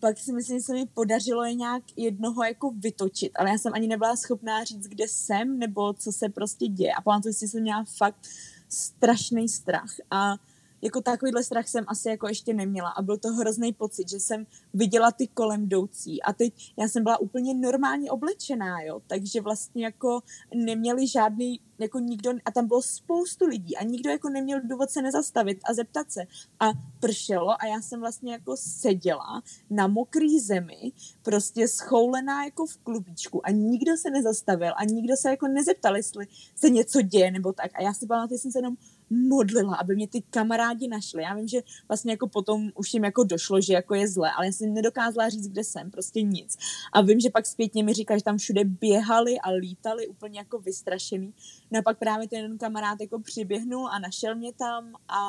[0.00, 3.72] pak si myslím, že se mi podařilo je nějak jednoho jako vytočit, ale já jsem
[3.74, 6.92] ani nebyla schopná říct, kde jsem, nebo co se prostě děje.
[6.92, 8.26] A pamatuju si, že jsem měla fakt
[8.72, 9.92] strašný strach.
[10.10, 10.40] A
[10.82, 14.46] jako takovýhle strach jsem asi jako ještě neměla a byl to hrozný pocit, že jsem
[14.74, 16.22] viděla ty kolem jdoucí.
[16.22, 20.20] A teď já jsem byla úplně normálně oblečená, jo, takže vlastně jako
[20.54, 25.02] neměli žádný, jako nikdo, a tam bylo spoustu lidí a nikdo jako neměl důvod se
[25.02, 26.20] nezastavit a zeptat se.
[26.60, 26.66] A
[27.00, 33.46] pršelo a já jsem vlastně jako seděla na mokrý zemi, prostě schoulená jako v klubíčku
[33.46, 36.26] a nikdo se nezastavil a nikdo se jako nezeptal, jestli
[36.56, 37.70] se něco děje nebo tak.
[37.74, 38.76] A já si pamatuju, jsem se jenom
[39.12, 41.22] modlila, aby mě ty kamarádi našli.
[41.22, 44.46] Já vím, že vlastně jako potom už jim jako došlo, že jako je zle, ale
[44.46, 46.56] já jsem nedokázala říct, kde jsem, prostě nic.
[46.92, 50.58] A vím, že pak zpětně mi říká, že tam všude běhali a lítali úplně jako
[50.58, 51.34] vystrašený.
[51.70, 55.22] No a pak právě ten jeden kamarád jako přiběhnul a našel mě tam a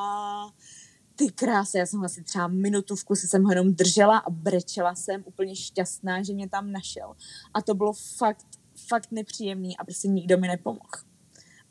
[1.15, 4.95] ty krásy, já jsem asi třeba minutu v kuse jsem ho jenom držela a brečela
[4.95, 7.15] jsem úplně šťastná, že mě tam našel.
[7.53, 8.45] A to bylo fakt,
[8.87, 11.12] fakt nepříjemný a prostě nikdo mi nepomohl.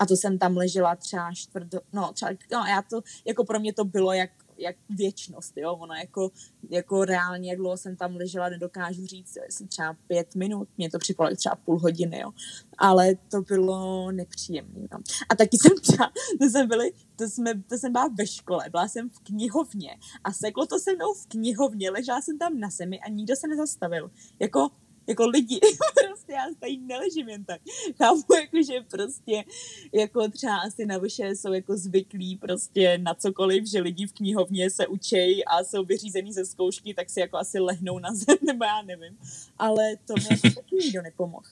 [0.03, 3.73] A to jsem tam ležela třeba čtvrt, no třeba, no já to, jako pro mě
[3.73, 6.31] to bylo jak, jak věčnost, jo, ono jako,
[6.71, 10.91] jako reálně, jak dlouho jsem tam ležela, nedokážu říct, jo, jsem třeba pět minut, mě
[10.91, 12.33] to připadalo třeba půl hodiny, jo,
[12.79, 14.99] ale to bylo nepříjemné, no.
[15.29, 18.89] A taky jsem třeba, to jsem byli, to, jsme, to jsem byla ve škole, byla
[18.89, 23.01] jsem v knihovně a seklo to se mnou v knihovně, ležela jsem tam na zemi
[23.01, 24.69] a nikdo se nezastavil, jako
[25.13, 25.61] jako lidi,
[26.07, 27.61] prostě já tady neležím jen tak.
[27.99, 29.45] Chápu, jako, že prostě
[29.93, 34.71] jako třeba asi na vyše jsou jako zvyklí prostě na cokoliv, že lidi v knihovně
[34.71, 38.65] se učej a jsou vyřízený ze zkoušky, tak si jako asi lehnou na zem, nebo
[38.65, 39.19] já nevím.
[39.59, 41.47] Ale to mě taky nikdo nepomohl.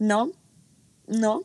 [0.00, 0.30] No,
[1.20, 1.42] no,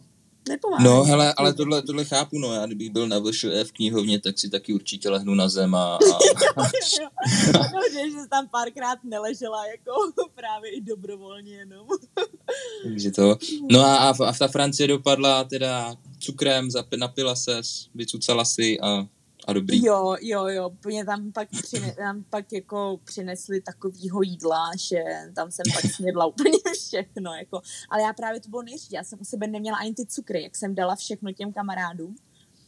[0.50, 0.84] nepomáhá.
[0.84, 4.40] No, hele, ale tohle, tohle chápu, no, já kdybych byl na VŠE v knihovně, tak
[4.40, 5.96] si taky určitě lehnu na zem a...
[5.96, 5.98] a...
[7.54, 9.92] no, že, že tam párkrát neležela, jako
[10.36, 11.88] právě i dobrovolně jenom.
[12.84, 13.38] Takže to...
[13.72, 17.62] No a, a, a ta Francie dopadla teda cukrem, napila se,
[17.96, 19.08] vycucala si a
[19.50, 19.86] a dobrý.
[19.86, 25.04] Jo, jo, jo, mě tam pak, přine, tam pak jako přinesli takovýho jídla, že
[25.36, 27.62] tam jsem pak snědla úplně všechno, jako.
[27.90, 30.56] ale já právě to bylo nejříž, já jsem u sebe neměla ani ty cukry, jak
[30.56, 32.16] jsem dala všechno těm kamarádům,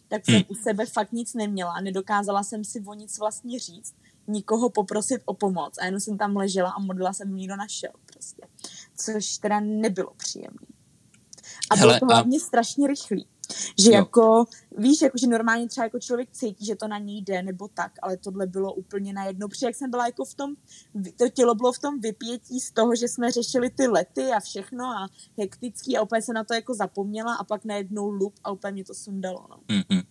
[0.08, 0.44] tak jsem hmm.
[0.48, 3.96] u sebe fakt nic neměla, nedokázala jsem si o nic vlastně říct,
[4.28, 8.44] nikoho poprosit o pomoc a jenom jsem tam ležela a modlila jsem, nikdo našel prostě,
[8.98, 10.68] což teda nebylo příjemné.
[11.72, 12.40] A bylo Hele, to hlavně a...
[12.40, 13.28] strašně rychlý.
[13.80, 13.96] Že jo.
[13.96, 14.46] jako,
[14.78, 17.92] víš, jako, že normálně třeba jako člověk cítí, že to na ní jde nebo tak,
[18.02, 20.56] ale tohle bylo úplně najednou, protože jak jsem byla jako v tom,
[21.18, 24.86] to tělo bylo v tom vypětí z toho, že jsme řešili ty lety a všechno
[24.86, 28.72] a hektický a úplně se na to jako zapomněla a pak najednou lup a úplně
[28.72, 29.58] mě to sundalo, no.
[29.68, 30.04] Mm-hmm.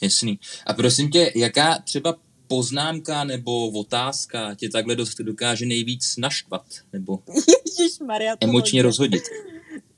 [0.00, 0.40] Jasný.
[0.66, 2.14] A prosím tě, jaká třeba
[2.48, 6.64] poznámka nebo otázka tě takhle dost dokáže nejvíc naštvat?
[6.92, 7.18] Nebo
[8.06, 8.82] Maria, emočně hodně.
[8.82, 9.22] rozhodit?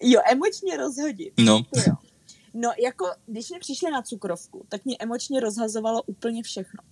[0.03, 1.33] Jo, emočně rozhodit.
[1.39, 1.63] No.
[1.87, 1.95] Jo.
[2.55, 6.83] No jako, když mě přišli na cukrovku, tak mě emočně rozhazovalo úplně všechno.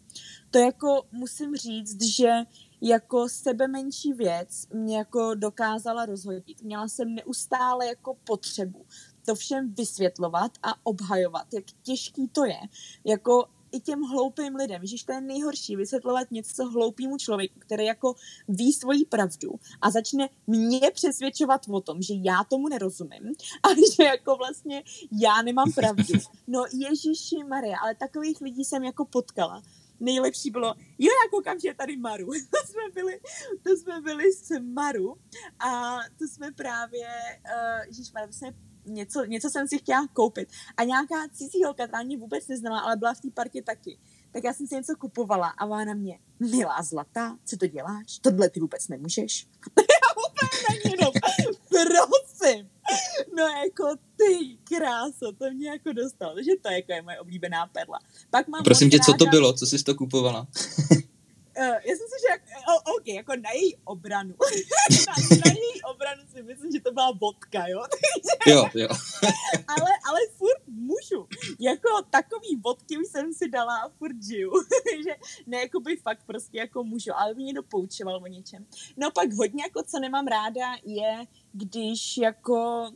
[0.51, 2.33] To jako musím říct, že
[2.81, 6.63] jako sebe menší věc mě jako dokázala rozhodit.
[6.63, 8.87] Měla jsem neustále jako potřebu
[9.29, 12.61] to všem vysvětlovat a obhajovat, jak těžký to je.
[13.05, 14.87] Jako i těm hloupým lidem.
[14.87, 18.15] Že to je nejhorší vysvětlovat něco hloupému člověku, který jako
[18.49, 24.05] ví svoji pravdu a začne mě přesvědčovat o tom, že já tomu nerozumím a že
[24.05, 26.05] jako vlastně já nemám pravdu.
[26.51, 29.63] No Ježíši Maria, ale takových lidí jsem jako potkala
[30.01, 32.27] nejlepší bylo, jo, já koukám, že je tady Maru.
[32.51, 33.21] to jsme byli,
[33.63, 35.17] to jsme byli s Maru
[35.59, 37.09] a to jsme právě,
[37.45, 38.53] uh, ježišmarja, to jsme
[38.89, 40.49] něco, něco jsem si chtěla koupit.
[40.77, 43.99] A nějaká cizí holka, která mě vůbec neznala, ale byla v té partě taky.
[44.33, 48.19] Tak já jsem si něco kupovala a ona na mě, milá zlatá, co to děláš?
[48.19, 49.47] Tohle ty vůbec nemůžeš.
[49.79, 52.69] já úplně na no, prosím.
[53.37, 57.99] No jako ty kráso, to mě jako dostalo, takže to jako je moje oblíbená perla.
[58.31, 60.47] Pak mám Prosím tě, co to bylo, co jsi to kupovala?
[61.59, 64.35] Uh, já jsem si, že jak, oh, OK, jako na její obranu.
[65.07, 65.15] na,
[65.47, 67.83] na její obranu si myslím, že to byla vodka, jo?
[68.47, 68.89] jo, jo.
[69.69, 71.29] ale, ale furt můžu.
[71.61, 74.53] Jako takový vodky už jsem si dala a furt žiju.
[75.05, 78.67] že ne, jako by fakt prostě jako můžu, ale mě někdo poučoval o něčem.
[78.97, 82.91] No pak hodně jako co nemám ráda je, když jako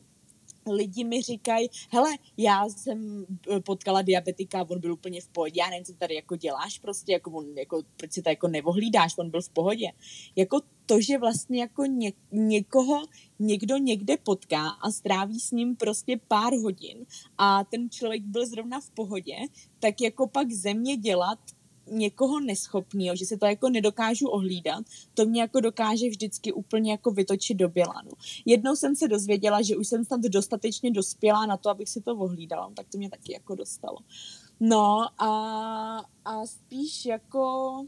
[0.66, 5.70] lidi mi říkají, hele, já jsem eh, potkala diabetika, on byl úplně v pohodě, já
[5.70, 9.30] nevím, co tady jako děláš, prostě jako on, jako, proč si to jako nevohlídáš, on
[9.30, 9.92] byl v pohodě.
[10.36, 13.02] Jako to, že vlastně jako ně, někoho
[13.38, 17.06] někdo někde potká a stráví s ním prostě pár hodin
[17.38, 19.36] a ten člověk byl zrovna v pohodě,
[19.78, 21.38] tak jako pak země dělat
[21.86, 27.10] někoho neschopného, že se to jako nedokážu ohlídat, to mě jako dokáže vždycky úplně jako
[27.10, 28.10] vytočit do bělanu.
[28.44, 32.16] Jednou jsem se dozvěděla, že už jsem snad dostatečně dospělá na to, abych si to
[32.16, 33.98] ohlídala, tak to mě taky jako dostalo.
[34.60, 35.30] No a,
[36.24, 37.86] a spíš jako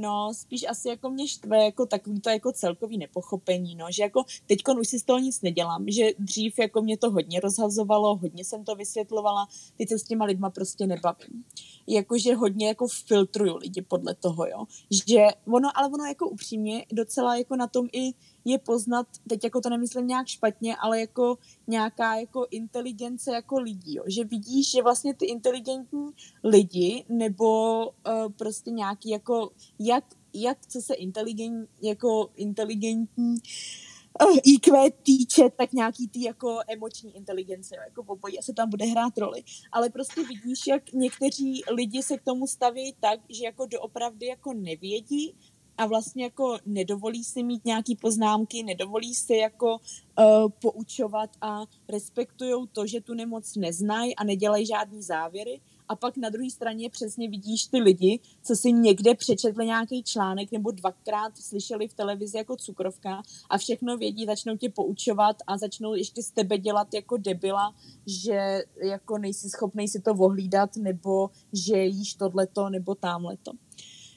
[0.00, 4.24] No, spíš asi jako mě štve jako takový to jako celkový nepochopení, no, že jako
[4.46, 8.44] teďkon už si z toho nic nedělám, že dřív jako mě to hodně rozhazovalo, hodně
[8.44, 9.48] jsem to vysvětlovala,
[9.78, 11.44] teď se s těma lidma prostě nebavím.
[11.86, 14.64] Jakože hodně jako filtruju lidi podle toho, jo,
[15.08, 18.12] že ono, ale ono jako upřímně docela jako na tom i
[18.44, 23.94] je poznat, teď jako to nemyslím nějak špatně, ale jako nějaká jako inteligence jako lidí,
[23.94, 24.04] jo?
[24.06, 26.10] že vidíš, že vlastně ty inteligentní
[26.44, 34.40] lidi nebo uh, prostě nějaký jako, jak, jak co se inteligent, jako inteligentní uh, eh,
[34.44, 37.82] IQ týče, tak nějaký ty jako emoční inteligence, jo?
[37.84, 39.42] jako obojí se tam bude hrát roli.
[39.72, 44.52] Ale prostě vidíš, jak někteří lidi se k tomu staví tak, že jako doopravdy jako
[44.52, 45.34] nevědí,
[45.80, 52.68] a vlastně jako nedovolí si mít nějaký poznámky, nedovolí si jako uh, poučovat a respektují
[52.72, 55.60] to, že tu nemoc neznají a nedělají žádný závěry.
[55.88, 60.52] A pak na druhé straně přesně vidíš ty lidi, co si někde přečetli nějaký článek
[60.52, 65.94] nebo dvakrát slyšeli v televizi jako cukrovka a všechno vědí, začnou tě poučovat a začnou
[65.94, 67.74] ještě z tebe dělat jako debila,
[68.06, 73.52] že jako nejsi schopný si to ohlídat nebo že jíš tohleto nebo tamhleto.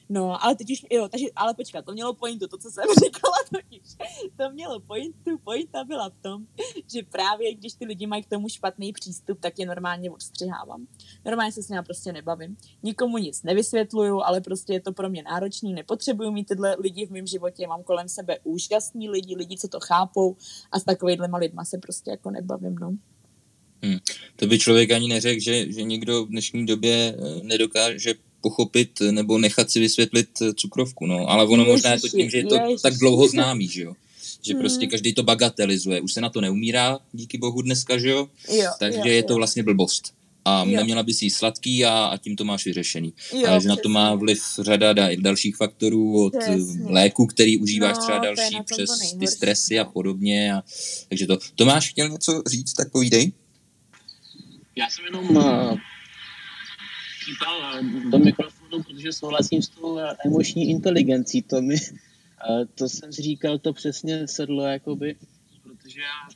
[0.08, 3.36] No, ale teď už, jo, takže, ale počkat, to mělo pointu, to, co jsem říkala
[3.52, 3.82] totiž.
[4.36, 6.46] To mělo pointu, pointa byla v tom,
[6.92, 10.86] že právě když ty lidi mají k tomu špatný přístup, tak je normálně odstřihávám.
[11.24, 12.56] Normálně se s nimi prostě nebavím.
[12.82, 17.10] Nikomu nic nevysvětluju, ale prostě je to pro mě náročný, nepotřebuju mít tyhle lidi v
[17.10, 20.36] mém životě, mám kolem sebe úžasní lidi, lidi, co to chápou
[20.72, 22.96] a s takovýhlema lidma se prostě jako nebavím, no.
[23.82, 23.98] Hmm.
[24.36, 28.14] To by člověk ani neřekl, že, že někdo v dnešní době eh, nedokáže
[28.44, 31.24] pochopit nebo nechat si vysvětlit eh, cukrovku, no.
[31.28, 32.82] Ale ono možná je to tím, že je to Ježiši.
[32.82, 33.92] tak dlouho známý, že jo.
[34.42, 34.60] Že hmm.
[34.60, 36.00] prostě každý to bagatelizuje.
[36.00, 38.28] Už se na to neumírá, díky bohu dneska, že jo.
[38.52, 40.12] jo Takže jo, je to vlastně blbost.
[40.44, 40.76] A jo.
[40.76, 43.12] neměla by si sladký a, a tím to máš vyřešený.
[43.32, 46.84] Jo, Ale že na to má vliv řada da, dalších faktorů, od přesně.
[46.84, 48.90] léku, který užíváš no, třeba další, přes
[49.20, 50.54] ty stresy a podobně.
[50.54, 50.62] A,
[51.08, 51.38] takže to.
[51.54, 53.32] Tomáš chtěl něco říct, tak povídej.
[54.76, 55.78] Já jsem jenom uh,
[57.26, 61.42] pípal do mikrofonu, protože souhlasím s tou emoční inteligencí.
[61.42, 61.76] To, mi,
[62.74, 65.16] to jsem si říkal, to přesně sedlo, jakoby,
[65.62, 66.28] protože já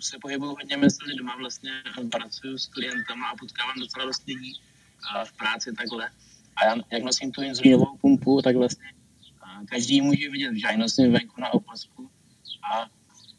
[0.00, 1.70] se pohybuju hodně mezi lidma, vlastně
[2.10, 4.52] pracuju s klientama a potkávám docela dost lidí
[5.24, 6.10] v práci takhle.
[6.56, 8.92] A já, jak nosím tu inzulínovou pumpu, tak vlastně
[9.68, 12.10] každý může vidět, že já nosím venku na opasku
[12.72, 12.90] a,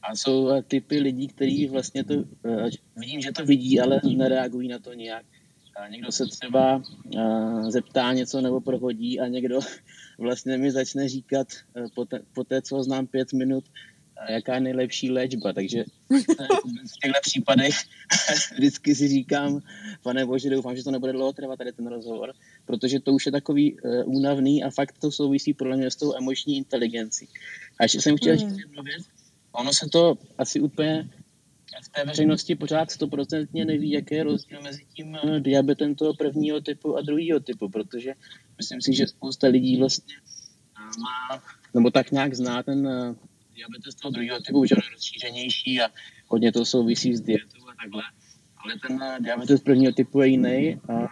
[0.02, 2.14] a jsou typy lidí, kteří vlastně to,
[2.96, 5.26] vidím, že to vidí, ale nereagují na to nějak
[5.88, 6.84] někdo se třeba
[7.16, 9.60] uh, zeptá něco nebo prohodí a někdo
[10.20, 14.56] vlastně mi začne říkat uh, po, te, po té, co znám pět minut, uh, jaká
[14.56, 15.54] je nejlepší léčba.
[15.54, 17.76] Takže v těchto případech
[18.54, 19.62] vždycky si říkám,
[20.04, 22.34] pane bože, doufám, že to nebude dlouho trvat tady ten rozhovor,
[22.66, 26.16] protože to už je takový uh, únavný a fakt to souvisí podle mě s tou
[26.16, 27.28] emoční inteligencí.
[27.80, 28.40] A ještě jsem chtěl mm.
[28.40, 29.04] říct jednu věc,
[29.52, 31.10] ono se to asi úplně
[31.84, 36.62] v té veřejnosti pořád stoprocentně neví, jaký je rozdíl mezi tím eh, diabetem toho prvního
[36.62, 38.14] typu a druhého typu, protože
[38.58, 41.44] myslím si, že spousta lidí vlastně eh, má,
[41.74, 43.16] nebo tak nějak zná ten eh,
[43.56, 45.90] diabetes toho druhého typu, že je rozšířenější a
[46.28, 48.04] hodně to souvisí s dietou a takhle.
[48.58, 51.08] Ale ten diabetes prvního typu je jiný a,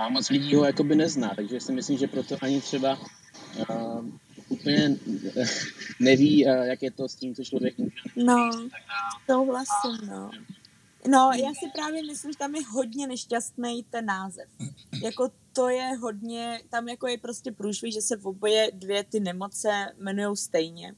[0.00, 2.98] a moc lidí ho jakoby nezná, takže si myslím, že proto ani třeba
[4.48, 4.96] úplně
[6.00, 7.96] neví, jak je to s tím, co člověk může.
[8.16, 8.50] No,
[9.26, 10.30] to vlastně, no.
[11.08, 14.48] No, já si právě myslím, že tam je hodně nešťastný ten název.
[15.02, 19.20] Jako to je hodně, tam jako je prostě průšvih, že se v oboje dvě ty
[19.20, 20.94] nemoce jmenují stejně.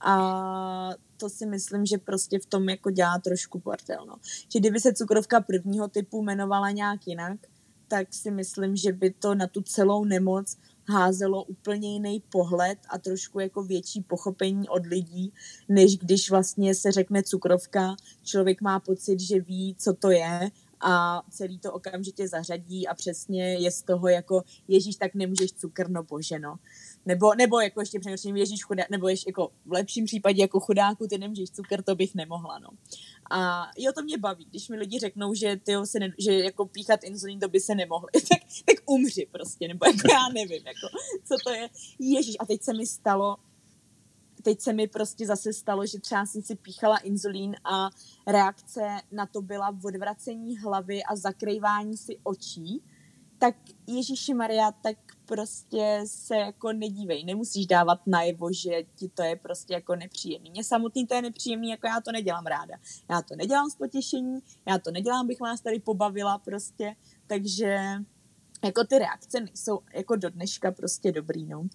[0.00, 4.14] A to si myslím, že prostě v tom jako dělá trošku portel, no.
[4.52, 7.38] Že kdyby se cukrovka prvního typu jmenovala nějak jinak,
[7.88, 10.56] tak si myslím, že by to na tu celou nemoc
[10.88, 15.32] házelo úplně jiný pohled a trošku jako větší pochopení od lidí,
[15.68, 21.22] než když vlastně se řekne cukrovka, člověk má pocit, že ví, co to je a
[21.30, 26.02] celý to okamžitě zařadí a přesně je z toho jako Ježíš, tak nemůžeš cukr, no
[26.02, 26.56] bože, no.
[27.06, 31.06] Nebo, nebo jako ještě přemýšlím, Ježíš chudá, nebo ještě jako v lepším případě jako chudáku,
[31.06, 32.68] ty nemůžeš cukr, to bych nemohla, no.
[33.30, 36.66] A jo, to mě baví, když mi lidi řeknou, že ty se ne, že jako
[36.66, 40.96] píchat inzulín, to by se nemohli, tak, tak umři prostě, nebo jako já nevím, jako,
[41.24, 41.68] co to je.
[41.98, 43.36] Ježíš, a teď se mi stalo,
[44.42, 47.90] teď se mi prostě zase stalo, že třeba jsem si píchala inzulín a
[48.26, 52.82] reakce na to byla odvracení hlavy a zakrývání si očí,
[53.44, 59.36] tak Ježíši Maria, tak prostě se jako nedívej, nemusíš dávat najevo, že ti to je
[59.36, 60.50] prostě jako nepříjemný.
[60.50, 62.74] Mně samotný to je nepříjemný, jako já to nedělám ráda.
[63.10, 64.38] Já to nedělám z potěšení,
[64.68, 67.78] já to nedělám, bych vás tady pobavila prostě, takže
[68.64, 71.66] jako ty reakce nejsou jako do dneška prostě dobrý, no.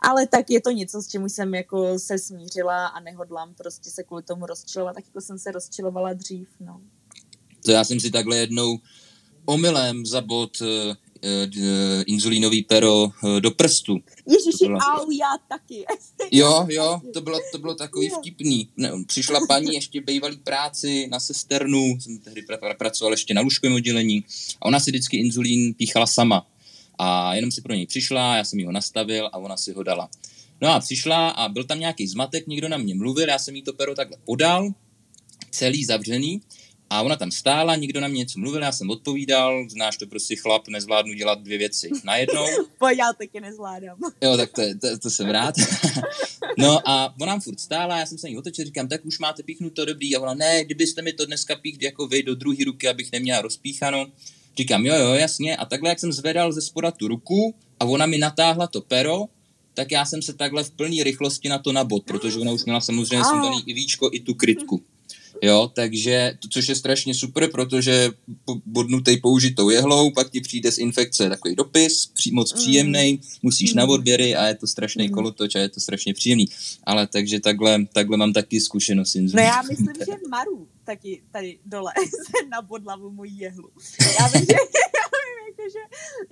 [0.00, 4.02] Ale tak je to něco, s čím jsem jako se smířila a nehodlám prostě se
[4.02, 6.80] kvůli tomu rozčilovat, tak jako jsem se rozčilovala dřív, no.
[7.64, 8.78] To já jsem si takhle jednou
[9.48, 10.68] omylem za bod uh,
[12.06, 13.98] inzulínový pero uh, do prstu.
[14.26, 14.78] Ježiši, bylo...
[14.78, 15.84] au, já taky.
[16.32, 18.16] Jo, jo, to bylo, to bylo takový jo.
[18.18, 18.68] vtipný.
[18.76, 23.74] Ne, přišla paní ještě bývalý práci na sesternu, jsem tehdy pr- pracoval ještě na lůžkovém
[23.74, 24.24] oddělení
[24.60, 26.46] a ona si vždycky inzulín píchala sama.
[26.98, 29.82] A jenom si pro něj přišla, já jsem ji ho nastavil a ona si ho
[29.82, 30.08] dala.
[30.60, 33.62] No a přišla a byl tam nějaký zmatek, někdo na mě mluvil, já jsem jí
[33.62, 34.72] to pero takhle podal,
[35.50, 36.40] celý zavřený
[36.90, 40.36] a ona tam stála, nikdo na mě něco mluvil, já jsem odpovídal, znáš to prostě
[40.36, 42.46] chlap, nezvládnu dělat dvě věci najednou.
[42.78, 43.98] Pojď, já taky nezvládám.
[44.22, 45.54] Jo, tak to, to, to jsem rád.
[46.58, 49.42] no a ona nám furt stála, já jsem se jí otočil, říkám, tak už máte
[49.42, 50.16] píchnuto dobrý.
[50.16, 53.42] A ona, ne, kdybyste mi to dneska píchli jako vy do druhé ruky, abych neměla
[53.42, 54.06] rozpíchano.
[54.56, 55.56] Říkám, jo, jo, jasně.
[55.56, 59.24] A takhle, jak jsem zvedal ze spoda tu ruku a ona mi natáhla to pero,
[59.74, 62.80] tak já jsem se takhle v plné rychlosti na to nabod, protože ona už měla
[62.80, 64.82] samozřejmě sundaný i víčko, i tu krytku.
[65.42, 68.10] Jo, takže, to, což je strašně super, protože
[68.66, 72.58] bodnutej použitou jehlou, pak ti přijde z infekce takový dopis, pří, moc mm.
[72.60, 73.76] příjemný, musíš mm.
[73.76, 75.14] na odběry a je to strašný mm.
[75.14, 76.46] kolotoč a je to strašně příjemný.
[76.84, 79.14] Ale takže takhle, takhle mám taky zkušenost.
[79.14, 81.92] No já myslím, že Maru taky tady dole
[82.26, 83.70] se nabodla mu moji jehlu.
[84.20, 84.56] Já vím, že,
[85.70, 85.78] že,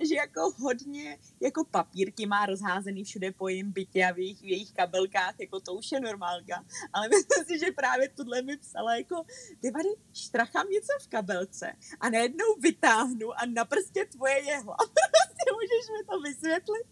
[0.07, 4.45] že jako hodně jako papírky má rozházený všude po jejím bytě a v jejich, v
[4.45, 6.65] jejich kabelkách, jako to už je normálka.
[6.93, 9.25] Ale myslím si, že právě tohle mi psala jako,
[9.61, 14.77] ty vady, štrachám něco v kabelce a najednou vytáhnu a na prstě tvoje jehla.
[14.87, 16.87] Prostě můžeš mi to vysvětlit?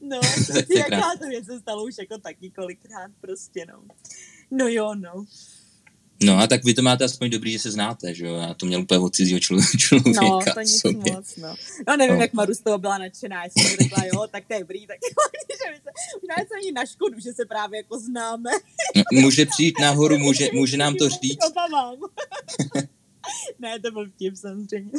[0.00, 0.20] No,
[0.76, 3.82] jaká to věc se stalo už jako taky kolikrát prostě, no.
[4.50, 5.24] No jo, no.
[6.22, 8.34] No a tak vy to máte aspoň dobrý, že se znáte, že jo?
[8.34, 9.40] Já to měl úplně od cizího
[9.78, 10.20] člověka.
[10.22, 11.12] No, to nic sobě.
[11.12, 11.54] moc, no.
[11.88, 12.22] No nevím, no.
[12.22, 14.96] jak Maru z toho byla nadšená, já jsem řekla, jo, tak to je dobrý, tak
[15.50, 15.90] že se,
[16.22, 18.50] možná je to ani na škodu, že se právě jako známe.
[18.96, 21.38] No, může přijít nahoru, může, může nám to říct.
[23.58, 24.90] ne, to byl vtip samozřejmě.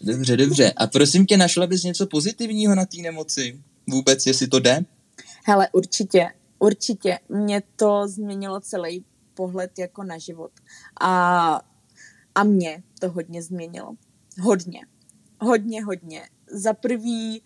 [0.00, 0.72] Dobře, dobře.
[0.76, 3.60] A prosím tě, našla bys něco pozitivního na té nemoci?
[3.86, 4.84] Vůbec, jestli to jde?
[5.44, 6.28] Hele, určitě.
[6.58, 7.18] Určitě.
[7.28, 9.04] Mě to změnilo celý
[9.40, 10.52] pohled jako na život.
[11.00, 11.62] A,
[12.34, 13.96] a mě to hodně změnilo.
[14.40, 14.80] Hodně.
[15.40, 16.28] Hodně, hodně.
[16.52, 17.42] Za prvý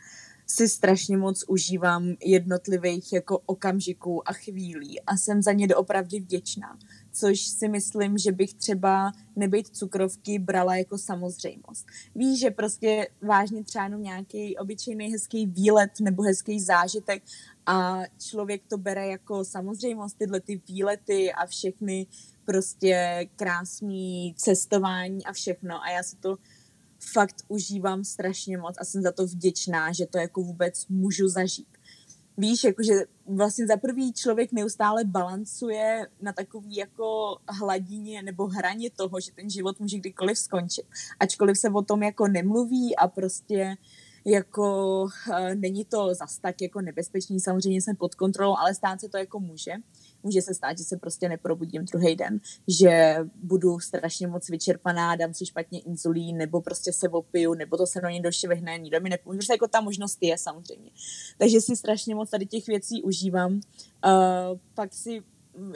[0.46, 6.78] si strašně moc užívám jednotlivých jako okamžiků a chvílí a jsem za ně doopravdy vděčná,
[7.14, 11.86] což si myslím, že bych třeba nebejt cukrovky brala jako samozřejmost.
[12.14, 17.22] Víš, že prostě vážně třeba jenom nějaký obyčejný hezký výlet nebo hezký zážitek
[17.66, 22.06] a člověk to bere jako samozřejmost, tyhle ty výlety a všechny
[22.44, 26.36] prostě krásný cestování a všechno a já si to
[27.12, 31.73] fakt užívám strašně moc a jsem za to vděčná, že to jako vůbec můžu zažít.
[32.38, 32.94] Víš, jakože
[33.26, 39.50] vlastně za prvý člověk neustále balancuje na takový jako hladině nebo hraně toho, že ten
[39.50, 40.84] život může kdykoliv skončit.
[41.20, 43.76] Ačkoliv se o tom jako nemluví a prostě
[44.24, 49.08] jako uh, není to zas tak jako nebezpečný, samozřejmě jsem pod kontrolou, ale stát se
[49.08, 49.72] to jako může.
[50.24, 55.34] Může se stát, že se prostě neprobudím druhý den, že budu strašně moc vyčerpaná, dám
[55.34, 59.10] si špatně inzulín, nebo prostě se opiju, nebo to se do někdo švihne, nikdo mi
[59.10, 59.36] nepomůže.
[59.36, 60.90] Prostě jako ta možnost je samozřejmě.
[61.38, 63.52] Takže si strašně moc tady těch věcí užívám.
[63.52, 63.60] Uh,
[64.74, 65.22] pak si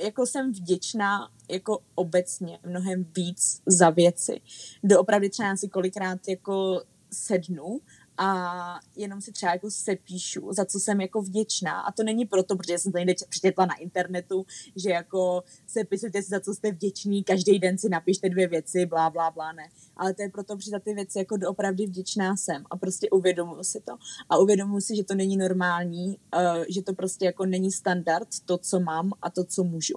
[0.04, 4.40] jako jsem vděčná jako obecně mnohem víc za věci.
[4.84, 7.80] Doopravdy třeba si kolikrát jako sednu
[8.18, 11.80] a jenom si třeba jako sepíšu, za co jsem jako vděčná.
[11.80, 14.46] A to není proto, protože jsem to někde přečetla na internetu,
[14.76, 19.10] že jako sepisujte si, za co jste vděční, každý den si napište dvě věci, blá,
[19.10, 19.68] blá, blá, ne.
[19.96, 23.64] Ale to je proto, protože za ty věci jako doopravdy vděčná jsem a prostě uvědomuji
[23.64, 23.92] si to.
[24.28, 28.58] A uvědomuji si, že to není normální, uh, že to prostě jako není standard, to,
[28.58, 29.94] co mám a to, co můžu.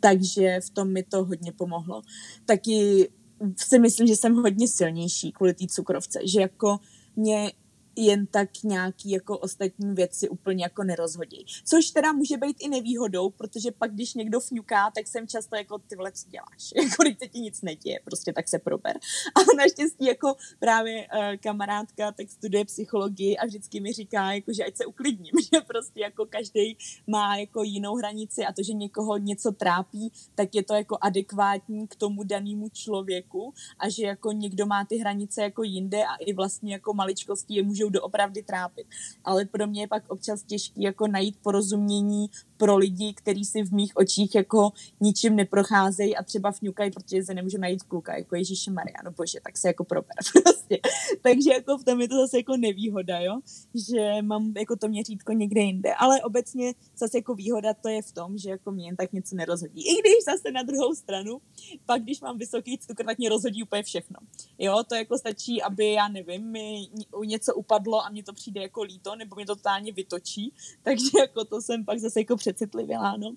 [0.00, 2.02] Takže v tom mi to hodně pomohlo.
[2.44, 3.08] Taky
[3.56, 6.78] si myslím, že jsem hodně silnější kvůli té cukrovce, že jako
[7.16, 7.52] mě
[7.96, 11.46] jen tak nějaký jako ostatní věci úplně jako nerozhodí.
[11.64, 15.78] Což teda může být i nevýhodou, protože pak, když někdo fňuká, tak jsem často jako
[15.78, 16.72] ty vole, co děláš?
[16.82, 18.98] Jako když se ti nic neděje, prostě tak se prober.
[19.34, 24.64] A naštěstí jako právě uh, kamarádka tak studuje psychologii a vždycky mi říká, jako, že
[24.64, 26.76] ať se uklidním, že prostě jako každý
[27.06, 31.88] má jako jinou hranici a to, že někoho něco trápí, tak je to jako adekvátní
[31.88, 36.32] k tomu danému člověku a že jako někdo má ty hranice jako jinde a i
[36.32, 38.86] vlastně jako maličkosti je můžou můžou doopravdy trápit.
[39.24, 43.72] Ale pro mě je pak občas těžký jako najít porozumění pro lidi, kteří si v
[43.72, 48.70] mých očích jako ničím neprocházejí a třeba fňukají, protože se nemůžu najít kluka, jako Ježíši
[48.70, 50.78] Maria, no bože, tak se jako prober prostě.
[51.22, 53.40] Takže jako v tom je to zase jako nevýhoda, jo,
[53.88, 58.12] že mám jako to měřítko někde jinde, ale obecně zase jako výhoda to je v
[58.12, 59.82] tom, že jako mě jen tak něco nerozhodí.
[59.82, 61.40] I když zase na druhou stranu,
[61.86, 64.16] pak když mám vysoký cukr, tak mě rozhodí úplně všechno.
[64.58, 66.86] Jo, to jako stačí, aby, já nevím, mi
[67.26, 67.73] něco upadlo
[68.04, 70.52] a mně to přijde jako líto, nebo mě to totálně vytočí,
[70.82, 73.34] takže jako to jsem pak zase jako přecitlivělá, no.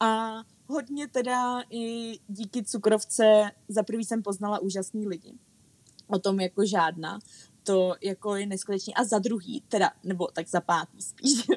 [0.00, 0.34] A
[0.66, 5.34] hodně teda i díky cukrovce za prvý jsem poznala úžasný lidi.
[6.06, 7.18] O tom jako žádná.
[7.62, 8.94] To jako je neskutečný.
[8.94, 11.54] A za druhý, teda, nebo tak za pátý spíš, uh,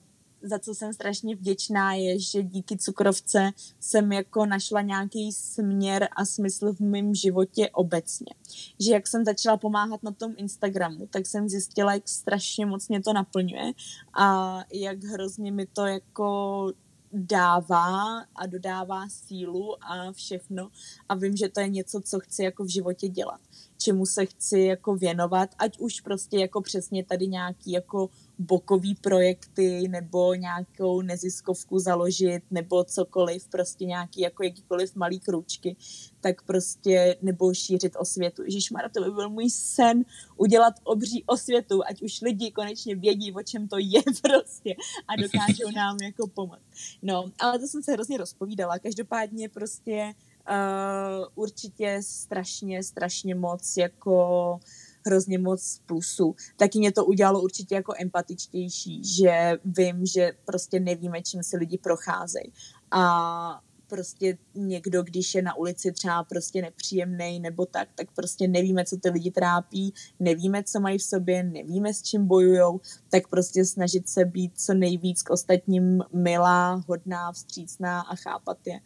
[0.42, 6.24] za co jsem strašně vděčná, je, že díky cukrovce jsem jako našla nějaký směr a
[6.24, 8.34] smysl v mém životě obecně.
[8.80, 13.02] Že jak jsem začala pomáhat na tom Instagramu, tak jsem zjistila, jak strašně moc mě
[13.02, 13.72] to naplňuje
[14.14, 16.72] a jak hrozně mi to jako
[17.12, 20.70] dává a dodává sílu a všechno
[21.08, 23.40] a vím, že to je něco, co chci jako v životě dělat,
[23.78, 28.08] čemu se chci jako věnovat, ať už prostě jako přesně tady nějaký jako
[28.40, 35.76] bokový projekty nebo nějakou neziskovku založit nebo cokoliv, prostě nějaký jako jakýkoliv malý kručky,
[36.20, 38.42] tak prostě nebo šířit osvětu.
[38.42, 40.04] Ježišmar, to by byl můj sen
[40.36, 44.74] udělat obří osvětu, ať už lidi konečně vědí, o čem to je prostě
[45.08, 46.60] a dokážou nám jako pomoct.
[47.02, 48.78] No, ale to jsem se hrozně rozpovídala.
[48.78, 50.14] Každopádně prostě
[50.50, 54.60] uh, určitě strašně, strašně moc jako uh,
[55.06, 56.34] hrozně moc plusů.
[56.56, 61.78] Taky mě to udělalo určitě jako empatičtější, že vím, že prostě nevíme, čím se lidi
[61.78, 62.52] procházejí.
[62.90, 68.84] A prostě někdo, když je na ulici třeba prostě nepříjemný nebo tak, tak prostě nevíme,
[68.84, 73.64] co ty lidi trápí, nevíme, co mají v sobě, nevíme, s čím bojujou, tak prostě
[73.64, 78.80] snažit se být co nejvíc k ostatním milá, hodná, vstřícná a chápat je.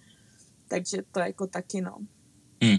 [0.68, 1.98] Takže to jako taky, no.
[2.64, 2.78] Hmm.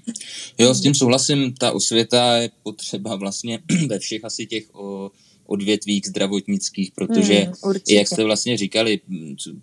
[0.57, 5.11] Jo, s tím souhlasím, ta osvěta je potřeba vlastně ve všech asi těch o,
[5.45, 8.99] odvětvích zdravotnických, protože, mm, jak jste vlastně říkali,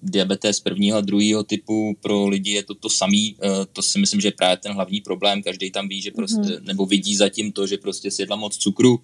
[0.03, 4.21] diabetes prvního a druhého typu pro lidi je to to samý, eh, to si myslím,
[4.21, 6.65] že je právě ten hlavní problém, každý tam ví, že prostě, mm.
[6.65, 9.01] nebo vidí zatím to, že prostě sjedla moc cukru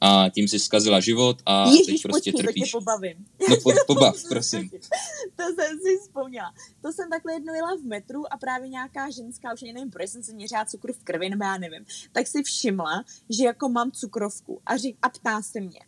[0.00, 2.70] a tím si zkazila život a Ježiš, teď prostě počkej, trpíš.
[2.70, 3.26] pobavím.
[3.50, 4.70] No po, pobav, prosím.
[5.36, 6.54] to jsem si vzpomněla.
[6.82, 10.10] To jsem takhle jednou jela v metru a právě nějaká ženská, už ani nevím, proč
[10.10, 13.90] jsem se měřila cukru v krvi, nebo já nevím, tak si všimla, že jako mám
[13.92, 15.80] cukrovku a, řík, a ptá se mě,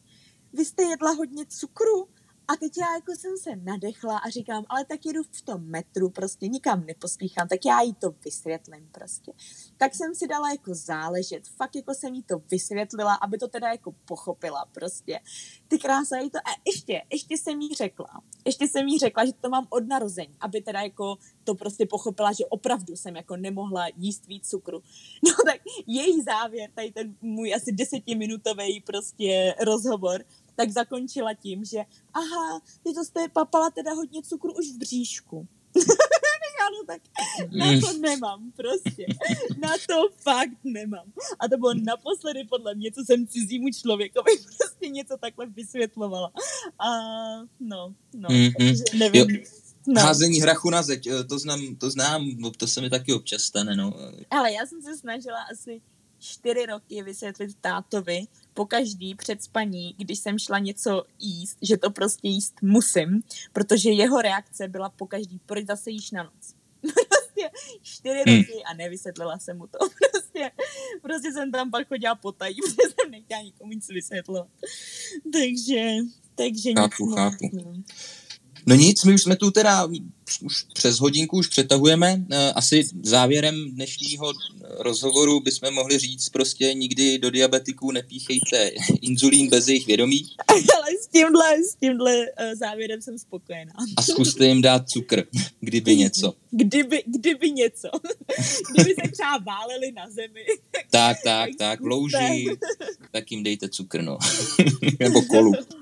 [0.53, 2.09] vy jste jedla hodně cukru?
[2.53, 6.11] A teď já jako jsem se nadechla a říkám, ale tak jedu v tom metru,
[6.11, 9.33] prostě nikam nepospíchám, tak já jí to vysvětlím prostě.
[9.77, 13.69] Tak jsem si dala jako záležet, fakt jako jsem jí to vysvětlila, aby to teda
[13.69, 15.21] jako pochopila prostě.
[15.69, 19.33] Ty krása jí to, a ještě, ještě jsem jí řekla, ještě jsem jí řekla, že
[19.41, 23.87] to mám od narození, aby teda jako to prostě pochopila, že opravdu jsem jako nemohla
[23.97, 24.83] jíst víc cukru.
[25.25, 30.25] No tak její závěr, tady ten můj asi desetiminutový prostě rozhovor,
[30.57, 31.79] tak zakončila tím, že
[32.15, 35.49] aha, ty to jste papala teda hodně cukru už v bříšku.
[36.71, 37.03] ano, tak
[37.57, 39.07] na to nemám prostě.
[39.59, 41.13] Na to fakt nemám.
[41.41, 46.33] A to bylo naposledy podle mě, co jsem cizímu člověkovi prostě něco takhle vysvětlovala.
[46.79, 46.89] A
[47.61, 48.53] no, no, mm-hmm.
[48.59, 49.31] takže nevím.
[49.31, 49.43] Jo.
[49.87, 50.03] No.
[50.03, 53.93] Házení hrachu na zeď, to znám, to znám, to se mi taky občas stane, no.
[54.31, 55.81] Ale já jsem se snažila asi
[56.19, 61.91] čtyři roky vysvětlit tátovi po každý před spaní, když jsem šla něco jíst, že to
[61.91, 63.23] prostě jíst musím,
[63.53, 66.55] protože jeho reakce byla po každý, proč zase jíš na noc.
[67.43, 67.51] prostě
[67.83, 68.37] čtyři hmm.
[68.37, 69.79] roky a nevysvětlila jsem mu to.
[70.11, 70.51] Prostě,
[71.03, 74.49] prostě jsem tam pak chodila potají, protože jsem nechtěla nikomu nic vysvětlovat.
[75.33, 75.91] Takže,
[76.35, 77.83] takže chápu, nic chápu.
[78.67, 79.89] No nic, my už jsme tu teda
[80.43, 82.25] už přes hodinku už přetahujeme.
[82.31, 84.33] Eh, asi závěrem dnešního
[84.79, 90.27] rozhovoru bychom mohli říct prostě nikdy do diabetiků nepíchejte inzulín bez jejich vědomí.
[90.49, 93.73] Ale s tímhle, s tímhle eh, závěrem jsem spokojená.
[93.97, 95.23] A zkuste jim dát cukr,
[95.61, 96.35] kdyby něco.
[96.51, 97.89] Kdyby, kdyby něco.
[98.75, 100.45] Kdyby se třeba váleli na zemi.
[100.91, 102.47] Tak, tak, tak, v louži,
[103.13, 104.19] tak jim dejte cukr, no.
[104.99, 105.53] Nebo kolu.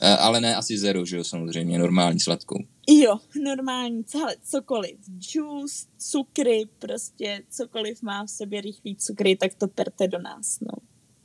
[0.00, 2.58] Eh, ale ne asi zero, že jo, samozřejmě, normální sladkou.
[2.88, 4.96] Jo, normální, celé, cokoliv.
[5.34, 10.72] Juice, cukry, prostě cokoliv má v sobě rychlý cukry, tak to perte do nás, no.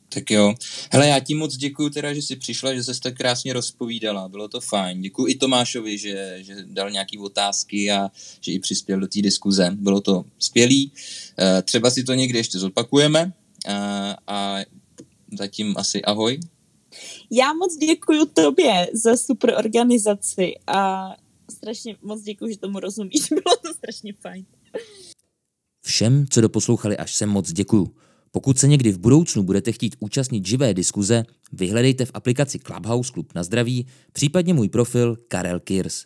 [0.10, 0.56] Tak jo.
[0.92, 4.30] Hele, já ti moc děkuji teda, že jsi přišla, že jsi tak krásně rozpovídala.
[4.30, 5.02] Bylo to fajn.
[5.02, 8.12] Děkuji i Tomášovi, že, že dal nějaké otázky a
[8.42, 9.70] že i přispěl do té diskuze.
[9.72, 10.92] Bylo to skvělý.
[11.40, 13.34] Eh, třeba si to někdy ještě zopakujeme.
[13.68, 14.58] Eh, a
[15.38, 16.40] zatím asi ahoj.
[17.32, 21.10] Já moc děkuji tobě za super organizaci a
[21.52, 23.28] strašně moc děkuji, že tomu rozumíš.
[23.30, 24.46] Bylo to strašně fajn.
[25.86, 27.96] Všem, co doposlouchali až sem moc děkuju.
[28.32, 33.34] Pokud se někdy v budoucnu budete chtít účastnit živé diskuze, vyhledejte v aplikaci Clubhouse Klub
[33.36, 36.06] na zdraví, případně můj profil Karel Kirs.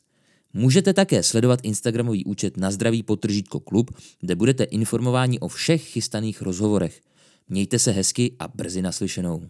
[0.54, 6.42] Můžete také sledovat Instagramový účet na zdraví potržítko klub, kde budete informováni o všech chystaných
[6.42, 7.02] rozhovorech.
[7.50, 9.50] Mějte se hezky a brzy naslyšenou.